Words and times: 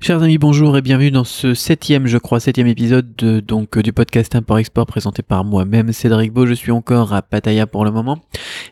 Chers 0.00 0.22
amis, 0.22 0.38
bonjour 0.38 0.78
et 0.78 0.80
bienvenue 0.80 1.10
dans 1.10 1.24
ce 1.24 1.54
septième, 1.54 2.06
je 2.06 2.18
crois, 2.18 2.38
septième 2.38 2.68
épisode 2.68 3.16
de, 3.16 3.40
donc 3.40 3.76
du 3.78 3.92
podcast 3.92 4.32
Import-Export 4.36 4.86
présenté 4.86 5.22
par 5.22 5.44
moi-même, 5.44 5.92
Cédric 5.92 6.32
Beau. 6.32 6.46
Je 6.46 6.54
suis 6.54 6.70
encore 6.70 7.12
à 7.12 7.20
Pattaya 7.20 7.66
pour 7.66 7.84
le 7.84 7.90
moment. 7.90 8.20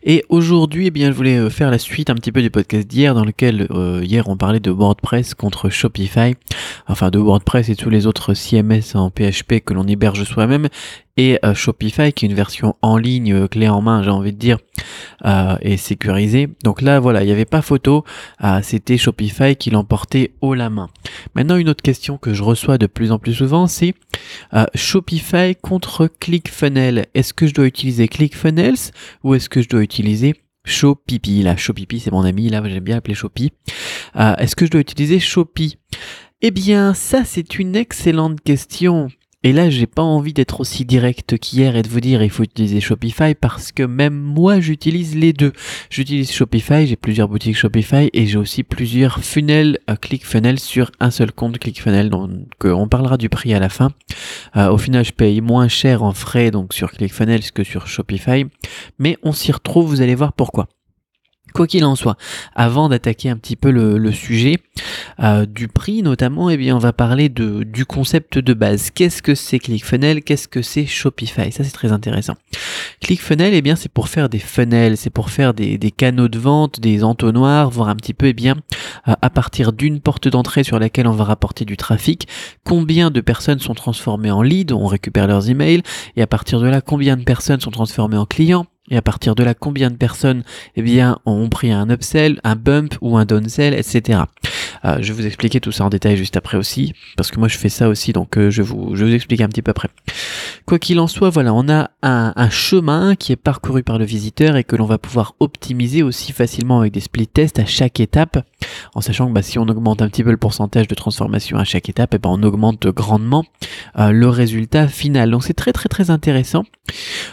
Et 0.03 0.25
aujourd'hui, 0.29 0.87
eh 0.87 0.91
bien, 0.91 1.11
je 1.11 1.17
voulais 1.17 1.39
euh, 1.39 1.51
faire 1.51 1.71
la 1.71 1.79
suite 1.79 2.11
un 2.11 2.15
petit 2.15 2.33
peu 2.33 2.43
du 2.43 2.51
podcast 2.51 2.87
d'hier, 2.87 3.15
dans 3.15 3.25
lequel 3.25 3.67
euh, 3.71 4.01
hier 4.05 4.29
on 4.29 4.37
parlait 4.37 4.61
de 4.61 4.71
WordPress 4.71 5.35
contre 5.35 5.71
Shopify, 5.71 6.35
enfin 6.87 7.11
de 7.11 7.19
WordPress 7.19 7.69
et 7.69 7.77
tous 7.77 7.91
les 7.91 8.07
autres 8.07 8.35
CMS 8.35 8.95
en 8.95 9.11
PHP 9.11 9.61
que 9.65 9.75
l'on 9.75 9.87
héberge 9.87 10.25
soi-même, 10.25 10.69
et 11.17 11.39
euh, 11.45 11.55
Shopify 11.55 12.13
qui 12.13 12.27
est 12.27 12.29
une 12.29 12.35
version 12.35 12.77
en 12.83 12.99
ligne 12.99 13.49
clé 13.49 13.71
en 13.71 13.81
main 13.81 14.03
j'ai 14.03 14.11
envie 14.11 14.35
de 14.35 14.39
dire 14.39 14.59
et 15.63 15.79
sécurisée. 15.79 16.51
Donc 16.63 16.83
là 16.83 17.01
voilà 17.01 17.23
il 17.23 17.27
n'y 17.27 17.33
avait 17.33 17.47
pas 17.47 17.63
photo. 17.63 18.05
C'était 18.63 18.99
Shopify 18.99 19.57
qui 19.57 19.71
l'emportait 19.71 20.33
haut 20.43 20.53
la 20.53 20.69
main. 20.69 20.91
Maintenant 21.35 21.57
une 21.57 21.71
autre 21.71 21.83
question 21.83 22.19
que 22.19 22.35
je 22.35 22.43
reçois 22.43 22.77
de 22.77 22.87
plus 22.87 23.13
en 23.13 23.19
plus 23.19 23.33
souvent 23.33 23.67
c'est 23.67 23.95
Shopify 24.75 25.57
contre 25.57 26.07
ClickFunnels. 26.21 27.07
Est-ce 27.15 27.33
que 27.33 27.47
je 27.47 27.55
dois 27.55 27.67
utiliser 27.67 28.09
ClickFunnels 28.09 28.93
ou 29.25 29.35
est-ce 29.35 29.49
que 29.49 29.63
je 29.63 29.69
dois 29.71 29.83
utiliser 29.87 30.35
Shopipi 30.65 31.43
là 31.43 31.57
c'est 31.57 32.11
mon 32.11 32.23
ami 32.23 32.51
là 32.51 32.63
j'aime 32.65 32.85
bien 32.85 32.97
appeler 32.97 33.15
Shopi 33.15 33.53
est-ce 34.39 34.57
que 34.57 34.67
je 34.67 34.71
dois 34.71 34.81
utiliser 34.81 35.21
Shopee? 35.21 35.79
Eh 36.43 36.51
bien, 36.51 36.95
ça, 36.95 37.25
c'est 37.25 37.59
une 37.59 37.77
excellente 37.77 38.41
question. 38.43 39.09
Et 39.43 39.53
là, 39.53 39.71
j'ai 39.71 39.87
pas 39.87 40.03
envie 40.03 40.33
d'être 40.33 40.61
aussi 40.61 40.85
direct 40.85 41.39
qu'hier 41.39 41.77
et 41.77 41.83
de 41.83 41.89
vous 41.89 42.01
dire 42.01 42.21
il 42.23 42.31
faut 42.31 42.43
utiliser 42.43 42.81
Shopify 42.81 43.35
parce 43.35 43.71
que 43.71 43.85
même 43.85 44.19
moi, 44.19 44.59
j'utilise 44.59 45.15
les 45.15 45.33
deux. 45.33 45.53
J'utilise 45.89 46.33
Shopify, 46.33 46.87
j'ai 46.87 46.97
plusieurs 46.97 47.29
boutiques 47.29 47.57
Shopify 47.57 48.11
et 48.13 48.27
j'ai 48.27 48.39
aussi 48.39 48.65
plusieurs 48.65 49.23
funnels, 49.23 49.79
euh, 49.89 49.95
ClickFunnels 49.95 50.59
sur 50.59 50.91
un 50.99 51.13
seul 51.13 51.31
compte 51.31 51.59
ClickFunnels. 51.59 52.11
Donc, 52.11 52.31
euh, 52.65 52.73
on 52.73 52.89
parlera 52.89 53.19
du 53.19 53.29
prix 53.29 53.55
à 53.55 53.61
la 53.61 53.69
fin. 53.69 53.93
Euh, 54.57 54.71
au 54.71 54.79
final, 54.79 55.05
je 55.05 55.13
paye 55.13 55.41
moins 55.41 55.69
cher 55.69 56.03
en 56.03 56.13
frais 56.13 56.51
donc 56.51 56.75
sur 56.75 56.91
ClickFunnels 56.91 57.53
que 57.53 57.63
sur 57.63 57.87
Shopify, 57.87 58.47
mais 58.99 59.19
on 59.23 59.33
s'y 59.33 59.53
retrouve. 59.53 59.89
Vous 59.89 60.03
allez 60.03 60.15
voir 60.15 60.33
pourquoi. 60.33 60.69
Quoi 61.57 61.67
qu'il 61.67 61.87
en 61.87 61.95
soit, 61.95 62.19
avant 62.55 62.91
d'attaquer 62.91 63.31
un 63.31 63.37
petit 63.39 63.57
peu 63.57 63.71
le, 63.71 64.13
sujet 64.13 64.59
euh, 65.21 65.47
du 65.47 65.69
prix 65.69 66.03
notamment, 66.03 66.51
eh 66.51 66.59
bien 66.59 66.77
on 66.77 66.79
va 66.79 66.93
parler 66.93 67.31
de, 67.31 67.63
du 67.63 67.87
concept 67.87 68.37
de 68.39 68.53
base. 68.53 68.91
Qu'est-ce 68.91 69.23
que 69.23 69.35
c'est 69.35 69.59
ClickFunnels? 69.59 70.23
Qu'est-ce 70.23 70.49
que 70.49 70.61
c'est 70.61 70.85
Shopify? 70.85 71.51
Ça 71.53 71.65
c'est 71.65 71.73
très 71.73 71.93
intéressant. 71.93 72.35
ClickFunnels, 73.01 73.55
eh 73.55 73.63
bien 73.63 73.75
c'est 73.75 73.91
pour 73.91 74.09
faire 74.09 74.29
des 74.29 74.39
funnels, 74.39 74.99
c'est 74.99 75.09
pour 75.09 75.31
faire 75.31 75.55
des, 75.55 75.79
canaux 75.97 76.29
de 76.29 76.39
vente, 76.39 76.81
des 76.81 77.03
entonnoirs, 77.03 77.71
voir 77.71 77.89
un 77.89 77.97
petit 77.97 78.13
peu, 78.13 78.27
eh 78.27 78.35
bien 78.35 78.57
euh, 79.09 79.15
à 79.23 79.31
partir 79.31 79.73
d'une 79.73 80.01
porte 80.01 80.29
d'entrée 80.29 80.63
sur 80.63 80.79
laquelle 80.79 81.07
on 81.07 81.13
va 81.13 81.25
rapporter 81.25 81.65
du 81.65 81.79
trafic, 81.79 82.29
combien 82.65 83.11
de 83.11 83.23
personnes 83.23 83.61
sont 83.61 83.75
transformées 83.75 84.31
en 84.31 84.43
leads, 84.43 84.75
on 84.75 84.87
récupère 84.87 85.27
leurs 85.27 85.49
emails, 85.49 85.83
et 86.17 86.23
à 86.23 86.27
partir 86.27 86.61
de 86.61 86.67
là, 86.67 86.83
combien 86.83 87.17
de 87.17 87.25
personnes 87.25 87.61
sont 87.61 87.71
transformées 87.71 88.19
en 88.19 88.27
clients 88.27 88.67
et 88.91 88.97
à 88.97 89.03
partir 89.03 89.35
de 89.35 89.43
là, 89.43 89.55
combien 89.55 89.91
de 89.91 89.97
personnes 89.97 90.43
eh 90.77 90.83
bien, 90.83 91.19
ont 91.27 91.49
pris 91.49 91.73
un 91.73 91.91
upsell, 91.91 92.41
un 92.45 92.57
bump 92.57 92.95
ou 93.01 93.17
un 93.17 93.25
downsell, 93.25 93.75
etc. 93.75 94.21
Euh, 94.85 94.99
je 95.01 95.13
vais 95.13 95.23
vous 95.23 95.27
expliquer 95.27 95.61
tout 95.61 95.73
ça 95.73 95.85
en 95.85 95.91
détail 95.91 96.17
juste 96.17 96.37
après 96.37 96.57
aussi, 96.57 96.93
parce 97.17 97.31
que 97.31 97.39
moi 97.39 97.49
je 97.49 97.57
fais 97.57 97.69
ça 97.69 97.89
aussi, 97.89 98.13
donc 98.13 98.37
euh, 98.37 98.51
je, 98.51 98.63
vous, 98.63 98.95
je 98.95 99.05
vous 99.05 99.13
expliquer 99.13 99.45
un 99.45 99.49
petit 99.49 99.63
peu 99.63 99.71
après. 99.71 99.89
Quoi 100.67 100.79
qu'il 100.79 100.99
en 101.01 101.07
soit, 101.07 101.31
voilà, 101.31 101.55
on 101.55 101.69
a 101.69 101.91
un, 102.03 102.51
chemin 102.51 103.17
qui 103.17 103.33
est 103.33 103.37
parcouru 103.37 103.83
par 103.83 103.99
le 103.99 104.05
visiteur 104.05 104.57
et 104.57 104.65
que 104.65 104.77
l'on 104.77 104.87
va 104.87 104.99
pouvoir 104.99 105.35
optimiser 105.41 106.03
aussi 106.03 106.33
facilement 106.33 106.81
avec 106.81 106.93
des 106.93 107.01
split 107.01 107.27
tests 107.27 107.59
à 107.59 107.67
chaque 107.67 108.01
étape, 108.01 108.39
en 108.95 109.01
sachant 109.01 109.29
que 109.29 109.33
bah, 109.33 109.43
si 109.43 109.59
on 109.59 109.69
augmente 109.69 110.03
un 110.03 110.09
petit 110.09 110.25
peu 110.25 110.31
le 110.31 110.37
pourcentage 110.37 110.89
de 110.89 110.95
transformation 110.95 111.59
à 111.59 111.65
chaque 111.65 111.89
étape, 111.89 112.15
et 112.15 112.17
eh 112.17 112.19
ben, 112.19 112.31
on 112.31 112.43
augmente 112.43 112.87
grandement 112.89 113.45
euh, 113.99 114.11
le 114.11 114.29
résultat 114.29 114.89
final. 114.89 115.31
Donc 115.31 115.45
c'est 115.45 115.55
très 115.55 115.73
très 115.73 115.89
très 115.89 116.11
intéressant. 116.11 116.65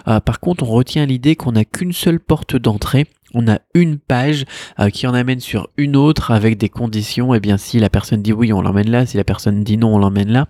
par 0.06 0.40
contre, 0.40 0.64
on 0.64 0.68
retient 0.68 1.06
l'idée 1.06 1.36
qu'on 1.36 1.54
n'a 1.54 1.66
qu'une 1.66 1.94
seule 1.94 2.20
porte 2.20 2.56
d'entrée 2.56 3.08
on 3.34 3.48
a 3.48 3.60
une 3.74 3.98
page 3.98 4.46
euh, 4.80 4.90
qui 4.90 5.08
en 5.08 5.14
amène 5.14 5.40
sur 5.40 5.70
une 5.78 5.96
autre 5.96 6.32
avec 6.32 6.58
des 6.58 6.70
conditions. 6.70 7.34
Et 7.34 7.38
eh 7.38 7.40
bien, 7.40 7.58
si 7.58 7.80
la 7.80 7.90
personne 7.90 8.22
dit 8.22 8.34
oui, 8.34 8.54
on 8.54 8.62
l'emmène 8.62 8.90
là. 8.90 9.06
Si 9.06 9.18
la 9.18 9.24
personne 9.24 9.64
dit 9.64 9.78
non, 9.78 9.96
on 9.96 10.00
l'emmène 10.00 10.32
là. 10.32 10.48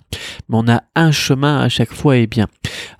Mais 0.50 0.58
on 0.58 0.68
a 0.68 0.84
un 0.96 1.12
chemin 1.12 1.60
à 1.60 1.70
chaque 1.70 1.94
fois. 1.94 2.18
Et 2.18 2.24
eh 2.24 2.28
bien, 2.28 2.48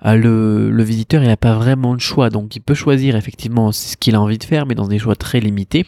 euh, 0.04 0.14
le, 0.16 0.70
le, 0.70 0.82
visiteur, 0.82 1.22
il 1.22 1.28
n'a 1.28 1.36
pas 1.36 1.54
vraiment 1.54 1.94
de 1.94 2.00
choix. 2.00 2.30
Donc, 2.30 2.56
il 2.56 2.60
peut 2.60 2.74
choisir 2.74 3.16
effectivement 3.16 3.72
ce 3.72 3.96
qu'il 3.96 4.14
a 4.14 4.20
envie 4.20 4.38
de 4.38 4.44
faire, 4.44 4.66
mais 4.66 4.74
dans 4.74 4.88
des 4.88 4.98
choix 4.98 5.16
très 5.16 5.40
limités. 5.40 5.86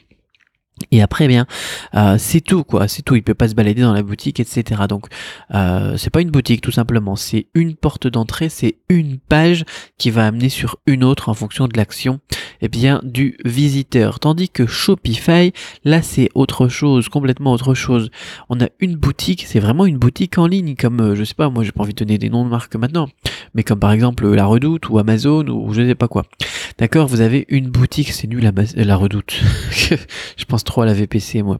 Et 0.90 1.00
après, 1.00 1.24
eh 1.24 1.28
bien, 1.28 1.46
euh, 1.94 2.16
c'est 2.18 2.42
tout, 2.42 2.62
quoi. 2.62 2.86
C'est 2.86 3.02
tout. 3.02 3.16
Il 3.16 3.22
peut 3.22 3.34
pas 3.34 3.48
se 3.48 3.54
balader 3.54 3.80
dans 3.80 3.94
la 3.94 4.02
boutique, 4.02 4.40
etc. 4.40 4.82
Donc, 4.88 5.06
euh, 5.54 5.96
c'est 5.96 6.10
pas 6.10 6.20
une 6.20 6.30
boutique, 6.30 6.60
tout 6.60 6.70
simplement. 6.70 7.16
C'est 7.16 7.46
une 7.54 7.76
porte 7.76 8.06
d'entrée, 8.06 8.50
c'est 8.50 8.76
une 8.90 9.18
page 9.18 9.64
qui 9.96 10.10
va 10.10 10.26
amener 10.26 10.50
sur 10.50 10.76
une 10.86 11.02
autre 11.02 11.30
en 11.30 11.34
fonction 11.34 11.66
de 11.66 11.76
l'action, 11.76 12.20
eh 12.60 12.68
bien, 12.68 13.00
du 13.04 13.38
visiteur. 13.44 14.20
Tandis 14.20 14.50
que 14.50 14.66
Shopify, 14.66 15.52
là, 15.84 16.02
c'est 16.02 16.28
autre 16.34 16.68
chose, 16.68 17.08
complètement 17.08 17.52
autre 17.52 17.72
chose. 17.72 18.10
On 18.50 18.60
a 18.60 18.68
une 18.78 18.96
boutique, 18.96 19.44
c'est 19.46 19.60
vraiment 19.60 19.86
une 19.86 19.98
boutique 19.98 20.36
en 20.36 20.46
ligne, 20.46 20.76
comme, 20.76 21.00
euh, 21.00 21.14
je 21.14 21.24
sais 21.24 21.34
pas, 21.34 21.48
moi, 21.48 21.64
j'ai 21.64 21.72
pas 21.72 21.82
envie 21.82 21.94
de 21.94 22.04
donner 22.04 22.18
des 22.18 22.28
noms 22.28 22.44
de 22.44 22.50
marques 22.50 22.76
maintenant, 22.76 23.08
mais 23.54 23.62
comme 23.62 23.78
par 23.78 23.92
exemple 23.92 24.26
La 24.28 24.46
Redoute 24.46 24.88
ou 24.88 24.98
Amazon 24.98 25.46
ou 25.48 25.72
je 25.72 25.86
sais 25.86 25.94
pas 25.94 26.08
quoi. 26.08 26.24
D'accord, 26.78 27.06
vous 27.06 27.20
avez 27.20 27.46
une 27.48 27.68
boutique, 27.68 28.12
c'est 28.12 28.26
nul 28.26 28.42
la, 28.42 28.52
la 28.84 28.96
Redoute. 28.96 29.40
je 29.70 30.44
pense 30.46 30.64
trop 30.64 30.82
à 30.82 30.86
la 30.86 30.92
VPC, 30.92 31.42
moi. 31.42 31.58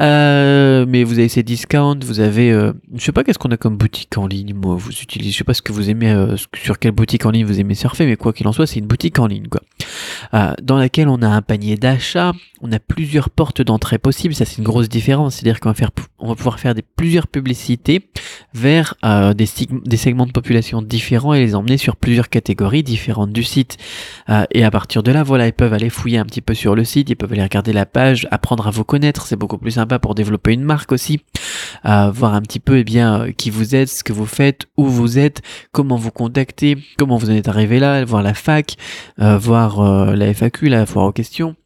Euh, 0.00 0.86
mais 0.88 1.04
vous 1.04 1.18
avez 1.18 1.28
ces 1.28 1.42
discounts, 1.42 1.98
vous 2.02 2.20
avez, 2.20 2.50
euh, 2.50 2.72
je 2.94 3.04
sais 3.04 3.12
pas 3.12 3.24
qu'est-ce 3.24 3.38
qu'on 3.38 3.50
a 3.50 3.56
comme 3.56 3.76
boutique 3.76 4.16
en 4.16 4.26
ligne, 4.26 4.54
moi, 4.54 4.74
vous 4.74 4.90
utilisez, 4.90 5.32
je 5.32 5.38
sais 5.38 5.44
pas 5.44 5.54
ce 5.54 5.62
que 5.62 5.72
vous 5.72 5.90
aimez, 5.90 6.10
euh, 6.10 6.36
sur 6.56 6.78
quelle 6.78 6.92
boutique 6.92 7.26
en 7.26 7.30
ligne 7.30 7.44
vous 7.44 7.60
aimez 7.60 7.74
surfer, 7.74 8.06
mais 8.06 8.16
quoi 8.16 8.32
qu'il 8.32 8.48
en 8.48 8.52
soit, 8.52 8.66
c'est 8.66 8.80
une 8.80 8.86
boutique 8.86 9.18
en 9.18 9.26
ligne, 9.26 9.48
quoi. 9.48 9.60
Dans 10.32 10.76
laquelle 10.76 11.08
on 11.08 11.22
a 11.22 11.28
un 11.28 11.42
panier 11.42 11.76
d'achat, 11.76 12.32
on 12.60 12.70
a 12.72 12.78
plusieurs 12.78 13.30
portes 13.30 13.62
d'entrée 13.62 13.98
possibles, 13.98 14.34
ça 14.34 14.44
c'est 14.44 14.58
une 14.58 14.64
grosse 14.64 14.88
différence, 14.88 15.36
c'est-à-dire 15.36 15.60
qu'on 15.60 15.72
va 15.72 15.88
va 16.20 16.34
pouvoir 16.34 16.60
faire 16.60 16.74
des 16.74 16.82
plusieurs 16.82 17.26
publicités 17.26 18.08
vers 18.54 18.94
des, 19.02 19.48
des 19.84 19.96
segments 19.96 20.26
de 20.26 20.32
population 20.32 20.82
différents 20.82 21.34
et 21.34 21.40
les 21.40 21.54
emmener 21.54 21.76
sur 21.76 21.96
plusieurs 21.96 22.28
catégories 22.28 22.82
différentes 22.82 23.32
du 23.32 23.42
site. 23.42 23.78
et 24.52 24.64
à 24.64 24.70
partir 24.70 25.02
de 25.02 25.10
là, 25.10 25.22
voilà, 25.22 25.46
ils 25.46 25.52
peuvent 25.52 25.72
aller 25.72 25.90
fouiller 25.90 26.18
un 26.18 26.24
petit 26.24 26.40
peu 26.40 26.54
sur 26.54 26.74
le 26.74 26.84
site, 26.84 27.10
ils 27.10 27.16
peuvent 27.16 27.32
aller 27.32 27.42
regarder 27.42 27.72
la 27.72 27.86
page, 27.86 28.28
apprendre 28.30 28.66
à 28.66 28.70
vous 28.70 28.84
connaître, 28.84 29.26
c'est 29.26 29.36
beaucoup 29.36 29.58
plus 29.58 29.72
sympa 29.72 29.98
pour 29.98 30.14
développer 30.14 30.52
une 30.52 30.62
marque 30.62 30.92
aussi, 30.92 31.20
euh, 31.84 32.10
voir 32.10 32.34
un 32.34 32.42
petit 32.42 32.60
peu 32.60 32.78
eh 32.78 32.84
bien 32.84 33.22
euh, 33.22 33.32
qui 33.32 33.50
vous 33.50 33.74
êtes, 33.74 33.88
ce 33.88 34.04
que 34.04 34.12
vous 34.12 34.26
faites, 34.26 34.66
où 34.76 34.86
vous 34.86 35.18
êtes, 35.18 35.42
comment 35.72 35.96
vous 35.96 36.10
contactez, 36.10 36.78
comment 36.98 37.16
vous 37.16 37.30
en 37.30 37.34
êtes 37.34 37.48
arrivé 37.48 37.78
là, 37.78 38.04
voir 38.04 38.22
la 38.22 38.34
fac, 38.34 38.76
euh, 40.12 40.16
la 40.16 40.32
FAQ, 40.32 40.68
la 40.68 40.86
foire 40.86 41.06
aux 41.06 41.12
questions, 41.12 41.56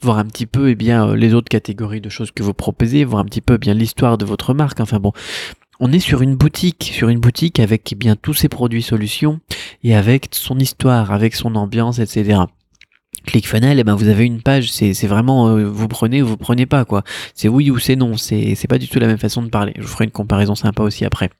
voir 0.00 0.18
un 0.18 0.24
petit 0.24 0.46
peu 0.46 0.70
eh 0.70 0.74
bien 0.74 1.14
les 1.14 1.34
autres 1.34 1.48
catégories 1.48 2.00
de 2.00 2.08
choses 2.08 2.30
que 2.30 2.42
vous 2.42 2.54
proposez, 2.54 3.04
voir 3.04 3.20
un 3.20 3.24
petit 3.24 3.40
peu 3.40 3.54
eh 3.54 3.58
bien 3.58 3.74
l'histoire 3.74 4.18
de 4.18 4.24
votre 4.24 4.54
marque. 4.54 4.80
Enfin 4.80 4.98
bon, 4.98 5.12
on 5.80 5.92
est 5.92 6.00
sur 6.00 6.22
une 6.22 6.36
boutique, 6.36 6.90
sur 6.94 7.08
une 7.08 7.20
boutique 7.20 7.60
avec 7.60 7.92
eh 7.92 7.96
bien 7.96 8.16
tous 8.16 8.34
ses 8.34 8.48
produits 8.48 8.82
solutions 8.82 9.40
et 9.82 9.94
avec 9.94 10.28
son 10.32 10.58
histoire, 10.58 11.12
avec 11.12 11.34
son 11.34 11.54
ambiance, 11.54 11.98
etc. 11.98 12.40
ClickFunnels, 13.26 13.78
eh 13.78 13.84
ben 13.84 13.94
vous 13.94 14.08
avez 14.08 14.24
une 14.24 14.40
page, 14.40 14.70
c'est 14.70 15.06
vraiment 15.06 15.48
euh, 15.48 15.64
vous 15.64 15.88
prenez 15.88 16.22
ou 16.22 16.26
vous 16.28 16.36
prenez 16.36 16.64
pas 16.64 16.84
quoi. 16.84 17.02
C'est 17.34 17.48
oui 17.48 17.70
ou 17.70 17.78
c'est 17.78 17.96
non, 17.96 18.16
c'est 18.16 18.68
pas 18.68 18.78
du 18.78 18.88
tout 18.88 18.98
la 18.98 19.06
même 19.06 19.18
façon 19.18 19.42
de 19.42 19.48
parler. 19.48 19.72
Je 19.76 19.82
vous 19.82 19.88
ferai 19.88 20.04
une 20.04 20.10
comparaison 20.10 20.54
sympa 20.54 20.82
aussi 20.82 21.04
après. 21.04 21.30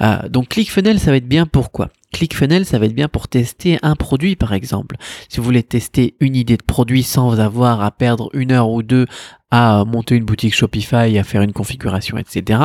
Euh, 0.00 0.28
donc 0.28 0.48
ClickFunnels, 0.48 1.00
ça 1.00 1.10
va 1.10 1.16
être 1.16 1.28
bien 1.28 1.46
pourquoi 1.46 1.88
ClickFunnels, 2.12 2.64
ça 2.64 2.78
va 2.78 2.86
être 2.86 2.94
bien 2.94 3.08
pour 3.08 3.28
tester 3.28 3.78
un 3.82 3.94
produit 3.94 4.36
par 4.36 4.54
exemple. 4.54 4.96
Si 5.28 5.38
vous 5.38 5.42
voulez 5.44 5.62
tester 5.62 6.14
une 6.20 6.34
idée 6.34 6.56
de 6.56 6.62
produit 6.62 7.02
sans 7.02 7.40
avoir 7.40 7.82
à 7.82 7.90
perdre 7.90 8.30
une 8.32 8.52
heure 8.52 8.70
ou 8.70 8.82
deux 8.82 9.06
à 9.50 9.84
monter 9.84 10.16
une 10.16 10.24
boutique 10.24 10.54
Shopify, 10.54 11.18
à 11.18 11.22
faire 11.22 11.42
une 11.42 11.52
configuration, 11.52 12.18
etc. 12.18 12.60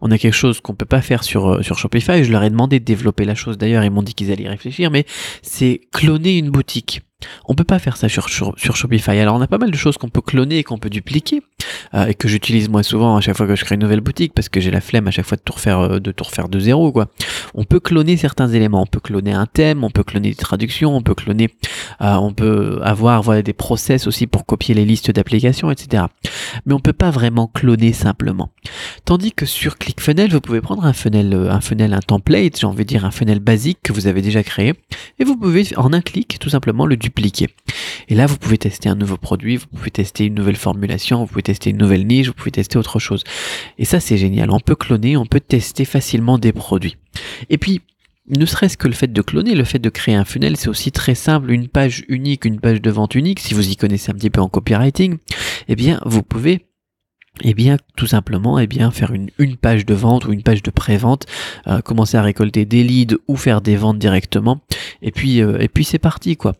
On 0.00 0.10
a 0.10 0.18
quelque 0.18 0.34
chose 0.34 0.60
qu'on 0.60 0.74
peut 0.74 0.86
pas 0.86 1.02
faire 1.02 1.24
sur, 1.24 1.48
euh, 1.48 1.62
sur 1.62 1.78
Shopify. 1.78 2.22
Je 2.22 2.30
leur 2.30 2.42
ai 2.44 2.50
demandé 2.50 2.78
de 2.78 2.84
développer 2.84 3.24
la 3.24 3.34
chose 3.34 3.58
d'ailleurs, 3.58 3.84
ils 3.84 3.90
m'ont 3.90 4.02
dit 4.02 4.14
qu'ils 4.14 4.30
allaient 4.30 4.44
y 4.44 4.48
réfléchir, 4.48 4.90
mais 4.90 5.04
c'est 5.42 5.80
cloner 5.92 6.38
une 6.38 6.50
boutique. 6.50 7.02
On 7.46 7.54
peut 7.54 7.64
pas 7.64 7.78
faire 7.78 7.96
ça 7.96 8.08
sur, 8.08 8.28
sur, 8.28 8.54
Shopify. 8.76 9.18
Alors 9.18 9.36
on 9.36 9.40
a 9.40 9.46
pas 9.46 9.58
mal 9.58 9.70
de 9.70 9.76
choses 9.76 9.98
qu'on 9.98 10.08
peut 10.08 10.20
cloner 10.20 10.58
et 10.58 10.64
qu'on 10.64 10.78
peut 10.78 10.90
dupliquer 10.90 11.42
euh, 11.94 12.06
et 12.06 12.14
que 12.14 12.28
j'utilise 12.28 12.68
moi 12.68 12.82
souvent 12.82 13.16
à 13.16 13.20
chaque 13.20 13.36
fois 13.36 13.46
que 13.46 13.56
je 13.56 13.64
crée 13.64 13.74
une 13.74 13.82
nouvelle 13.82 14.00
boutique 14.00 14.32
parce 14.34 14.48
que 14.48 14.60
j'ai 14.60 14.70
la 14.70 14.80
flemme 14.80 15.08
à 15.08 15.10
chaque 15.10 15.26
fois 15.26 15.36
de 15.36 15.42
tout 15.42 15.52
refaire 15.52 15.80
euh, 15.80 15.98
de 15.98 16.12
tout 16.12 16.24
refaire 16.24 16.48
de 16.48 16.58
zéro 16.58 16.92
quoi. 16.92 17.08
On 17.54 17.64
peut 17.64 17.80
cloner 17.80 18.16
certains 18.16 18.48
éléments. 18.48 18.82
On 18.82 18.86
peut 18.86 19.00
cloner 19.00 19.32
un 19.32 19.46
thème, 19.46 19.84
on 19.84 19.90
peut 19.90 20.04
cloner 20.04 20.30
des 20.30 20.36
traductions, 20.36 20.96
on 20.96 21.02
peut 21.02 21.14
cloner 21.14 21.50
on 21.98 22.32
peut 22.32 22.80
avoir 22.82 23.22
voilà, 23.22 23.42
des 23.42 23.52
process 23.52 24.06
aussi 24.06 24.26
pour 24.26 24.46
copier 24.46 24.74
les 24.74 24.84
listes 24.84 25.10
d'applications, 25.10 25.70
etc. 25.70 26.04
Mais 26.66 26.74
on 26.74 26.80
peut 26.80 26.92
pas 26.92 27.10
vraiment 27.10 27.46
cloner 27.46 27.92
simplement. 27.92 28.50
Tandis 29.04 29.32
que 29.32 29.46
sur 29.46 29.78
ClickFunnels, 29.78 30.32
vous 30.32 30.40
pouvez 30.40 30.60
prendre 30.60 30.84
un 30.84 30.92
funnel, 30.92 31.34
un 31.50 31.60
funnel, 31.60 31.94
un 31.94 32.00
template, 32.00 32.58
j'ai 32.58 32.66
envie 32.66 32.84
de 32.84 32.88
dire 32.88 33.04
un 33.04 33.10
funnel 33.10 33.40
basique 33.40 33.78
que 33.82 33.92
vous 33.92 34.06
avez 34.06 34.22
déjà 34.22 34.42
créé, 34.42 34.74
et 35.18 35.24
vous 35.24 35.36
pouvez 35.36 35.66
en 35.76 35.92
un 35.92 36.00
clic 36.00 36.38
tout 36.38 36.50
simplement 36.50 36.86
le 36.86 36.96
dupliquer. 36.96 37.48
Et 38.08 38.14
là, 38.14 38.26
vous 38.26 38.36
pouvez 38.36 38.58
tester 38.58 38.88
un 38.88 38.94
nouveau 38.94 39.16
produit, 39.16 39.56
vous 39.56 39.66
pouvez 39.66 39.90
tester 39.90 40.24
une 40.24 40.34
nouvelle 40.34 40.56
formulation, 40.56 41.20
vous 41.20 41.26
pouvez 41.26 41.42
tester 41.42 41.70
une 41.70 41.78
nouvelle 41.78 42.06
niche, 42.06 42.28
vous 42.28 42.34
pouvez 42.34 42.50
tester 42.50 42.78
autre 42.78 42.98
chose. 42.98 43.22
Et 43.78 43.84
ça, 43.84 44.00
c'est 44.00 44.16
génial. 44.16 44.50
On 44.50 44.60
peut 44.60 44.74
cloner, 44.74 45.16
on 45.16 45.26
peut 45.26 45.40
tester 45.40 45.84
facilement 45.84 46.38
des 46.38 46.52
produits. 46.52 46.96
Et 47.50 47.58
puis, 47.58 47.82
ne 48.28 48.46
serait-ce 48.46 48.76
que 48.76 48.86
le 48.86 48.94
fait 48.94 49.12
de 49.12 49.22
cloner, 49.22 49.54
le 49.54 49.64
fait 49.64 49.78
de 49.78 49.88
créer 49.88 50.14
un 50.14 50.24
funnel, 50.24 50.56
c'est 50.56 50.68
aussi 50.68 50.92
très 50.92 51.14
simple. 51.14 51.50
Une 51.50 51.68
page 51.68 52.04
unique, 52.08 52.44
une 52.44 52.60
page 52.60 52.80
de 52.80 52.90
vente 52.90 53.14
unique, 53.14 53.40
si 53.40 53.54
vous 53.54 53.68
y 53.68 53.76
connaissez 53.76 54.10
un 54.10 54.14
petit 54.14 54.30
peu 54.30 54.40
en 54.40 54.48
copywriting, 54.48 55.18
eh 55.68 55.76
bien, 55.76 56.00
vous 56.04 56.22
pouvez 56.22 56.66
eh 57.42 57.54
bien, 57.54 57.76
tout 57.96 58.06
simplement, 58.06 58.58
eh 58.58 58.66
bien, 58.66 58.90
faire 58.90 59.12
une, 59.12 59.30
page 59.56 59.86
de 59.86 59.94
vente 59.94 60.26
ou 60.26 60.32
une 60.32 60.42
page 60.42 60.62
de 60.62 60.70
pré-vente, 60.70 61.26
euh, 61.68 61.80
commencer 61.80 62.16
à 62.16 62.22
récolter 62.22 62.64
des 62.64 62.82
leads 62.82 63.16
ou 63.28 63.36
faire 63.36 63.60
des 63.60 63.76
ventes 63.76 63.98
directement, 63.98 64.60
et 65.00 65.10
puis, 65.10 65.40
euh, 65.40 65.58
et 65.58 65.68
puis 65.68 65.84
c'est 65.84 65.98
parti, 65.98 66.36
quoi. 66.36 66.54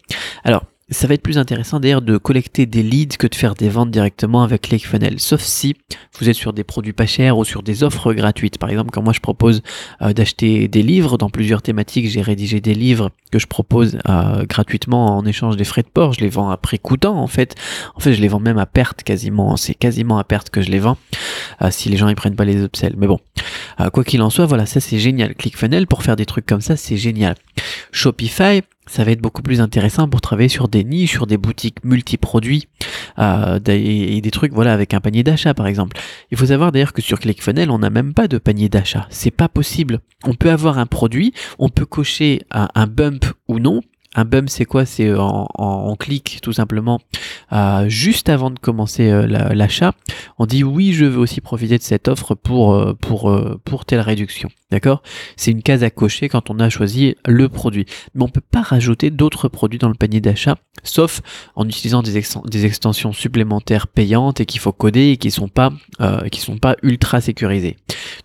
Alors, 0.45 0.65
ça 0.91 1.07
va 1.07 1.15
être 1.15 1.23
plus 1.23 1.39
intéressant 1.39 1.79
d'ailleurs 1.79 2.03
de 2.03 2.17
collecter 2.19 2.67
des 2.67 2.83
leads 2.83 3.17
que 3.17 3.27
de 3.27 3.35
faire 3.35 3.55
des 3.55 3.69
ventes 3.69 3.91
directement 3.91 4.43
avec 4.43 4.63
ClickFunnels. 4.63 5.21
Sauf 5.21 5.41
si 5.41 5.77
vous 6.19 6.29
êtes 6.29 6.37
sur 6.37 6.53
des 6.53 6.65
produits 6.65 6.93
pas 6.93 7.07
chers 7.07 7.39
ou 7.39 7.45
sur 7.45 7.63
des 7.63 7.85
offres 7.85 8.13
gratuites. 8.13 8.59
Par 8.59 8.71
exemple, 8.71 8.91
quand 8.91 9.03
moi 9.03 9.13
je 9.13 9.21
propose 9.21 9.63
euh, 10.03 10.13
d'acheter 10.13 10.67
des 10.69 10.83
livres 10.83 11.17
dans 11.17 11.31
plusieurs 11.31 11.63
thématiques, 11.63 12.09
j'ai 12.09 12.23
rédigé 12.23 12.61
des 12.61 12.75
livres 12.75 13.11
que 13.31 13.39
je 13.39 13.47
propose 13.47 13.99
euh, 14.09 14.45
gratuitement 14.47 15.17
en 15.17 15.25
échange 15.25 15.57
des 15.57 15.65
frais 15.65 15.83
de 15.83 15.89
port. 15.89 16.13
Je 16.13 16.21
les 16.21 16.29
vends 16.29 16.51
à 16.51 16.57
prix 16.57 16.81
coûtant 16.81 17.17
en 17.17 17.29
fait. 17.29 17.55
En 17.95 18.01
fait, 18.01 18.13
je 18.13 18.21
les 18.21 18.29
vends 18.29 18.41
même 18.41 18.59
à 18.59 18.67
perte 18.67 19.05
quasiment. 19.05 19.57
C'est 19.57 19.75
quasiment 19.75 20.19
à 20.19 20.25
perte 20.25 20.51
que 20.51 20.61
je 20.61 20.71
les 20.71 20.81
vends 20.81 20.99
euh, 21.63 21.69
si 21.71 21.89
les 21.89 21.97
gens 21.97 22.09
ils 22.09 22.17
prennent 22.17 22.37
pas 22.37 22.45
les 22.45 22.65
upsells. 22.65 22.95
Mais 22.97 23.07
bon, 23.07 23.21
quoi 23.93 24.03
qu'il 24.03 24.23
en 24.23 24.31
soit, 24.31 24.47
voilà, 24.47 24.67
ça 24.67 24.81
c'est 24.81 24.99
génial. 24.99 25.35
ClickFunnels 25.37 25.87
pour 25.87 26.03
faire 26.03 26.17
des 26.17 26.27
trucs 26.27 26.47
comme 26.47 26.61
ça, 26.61 26.77
c'est 26.77 26.97
génial. 26.97 27.37
Shopify, 27.93 28.63
ça 28.91 29.05
va 29.05 29.13
être 29.13 29.21
beaucoup 29.21 29.43
plus 29.43 29.61
intéressant 29.61 30.09
pour 30.09 30.21
travailler 30.21 30.49
sur 30.49 30.67
des 30.67 30.83
niches, 30.83 31.13
sur 31.13 31.29
des 31.29 31.37
boutiques 31.37 31.85
multiproduits 31.85 32.67
euh, 33.21 33.61
et 33.69 34.21
des 34.21 34.31
trucs 34.33 34.53
voilà 34.53 34.73
avec 34.73 34.95
un 34.95 35.01
panier 35.01 35.23
d'achat 35.23 35.55
par 35.55 35.69
exemple. 35.69 35.97
Il 36.33 36.37
faut 36.37 36.47
savoir 36.47 36.73
d'ailleurs 36.73 36.93
que 36.93 37.01
sur 37.01 37.21
ClickFunnels 37.21 37.71
on 37.71 37.79
n'a 37.79 37.91
même 37.91 38.15
pas 38.15 38.27
de 38.27 38.39
panier 38.39 38.69
d'achat, 38.69 39.07
c'est 39.09 39.31
pas 39.31 39.49
possible. 39.49 40.01
On 40.25 40.35
peut 40.35 40.51
avoir 40.51 40.79
un 40.79 40.87
produit, 40.87 41.33
on 41.59 41.69
peut 41.69 41.87
cocher 41.87 42.43
un 42.51 42.87
bump 42.87 43.25
ou 43.49 43.59
non, 43.61 43.81
un 44.17 44.25
bump, 44.25 44.51
c'est 44.51 44.65
quoi? 44.65 44.87
C'est 44.87 45.07
euh, 45.07 45.21
en, 45.21 45.95
clic 45.97 46.41
tout 46.43 46.53
simplement 46.53 47.01
euh, 47.53 47.89
juste 47.89 48.29
avant 48.29 48.51
de 48.51 48.59
commencer 48.59 49.09
euh, 49.09 49.27
l'achat. 49.27 49.93
On 50.39 50.47
dit 50.47 50.65
oui, 50.65 50.93
je 50.93 51.05
veux 51.05 51.19
aussi 51.19 51.41
profiter 51.41 51.79
de 51.79 51.83
cette 51.83 52.09
offre 52.09 52.35
pour 52.35 52.97
pour 52.97 53.33
pour 53.65 53.85
telle 53.85 54.01
réduction. 54.01 54.49
D'accord? 54.71 55.03
C'est 55.37 55.51
une 55.51 55.63
case 55.63 55.85
à 55.85 55.91
cocher 55.91 56.29
quand 56.29 56.51
on 56.51 56.59
a 56.59 56.69
choisi 56.71 57.17
le 57.27 57.49
produit. 57.49 57.87
Mais 58.15 58.23
on 58.23 58.29
peut 58.29 58.41
pas 58.41 58.63
rajouter 58.63 59.11
d'autres 59.11 59.49
produits 59.49 59.79
dans 59.79 59.89
le 59.89 59.95
panier 59.95 60.21
d'achat, 60.21 60.57
sauf 60.83 61.23
en 61.55 61.69
utilisant 61.69 62.03
des, 62.03 62.17
extensions 62.65 63.13
supplémentaires 63.13 63.87
payantes 63.89 64.41
et 64.41 64.47
qu'il 64.47 64.61
faut 64.61 64.73
coder 64.73 65.11
et 65.11 65.17
qui 65.17 65.31
sont 65.31 65.49
pas 65.49 65.73
sont 66.33 66.59
pas 66.59 66.77
ultra 66.83 67.21
sécurisées. 67.21 67.77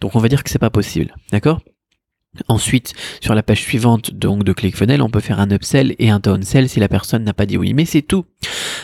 Donc 0.02 0.16
on 0.16 0.20
va 0.20 0.30
dire 0.30 0.44
que 0.44 0.50
c'est 0.50 0.60
pas 0.60 0.70
possible. 0.70 1.16
D'accord? 1.32 1.62
Ensuite, 2.48 2.94
sur 3.22 3.36
la 3.36 3.44
page 3.44 3.62
suivante 3.62 4.14
donc 4.14 4.44
de 4.44 4.54
ClickFunnels, 4.54 5.02
on 5.02 5.10
peut 5.10 5.20
faire 5.20 5.40
un 5.40 5.50
upsell 5.52 5.96
et 6.00 6.10
un 6.10 6.20
downsell 6.20 6.70
si 6.70 6.80
la 6.80 6.88
personne 6.88 7.24
n'a 7.24 7.34
pas 7.34 7.46
dit 7.46 7.58
oui. 7.58 7.74
Mais 7.74 7.86
c'est 7.86 8.02
tout. 8.02 8.26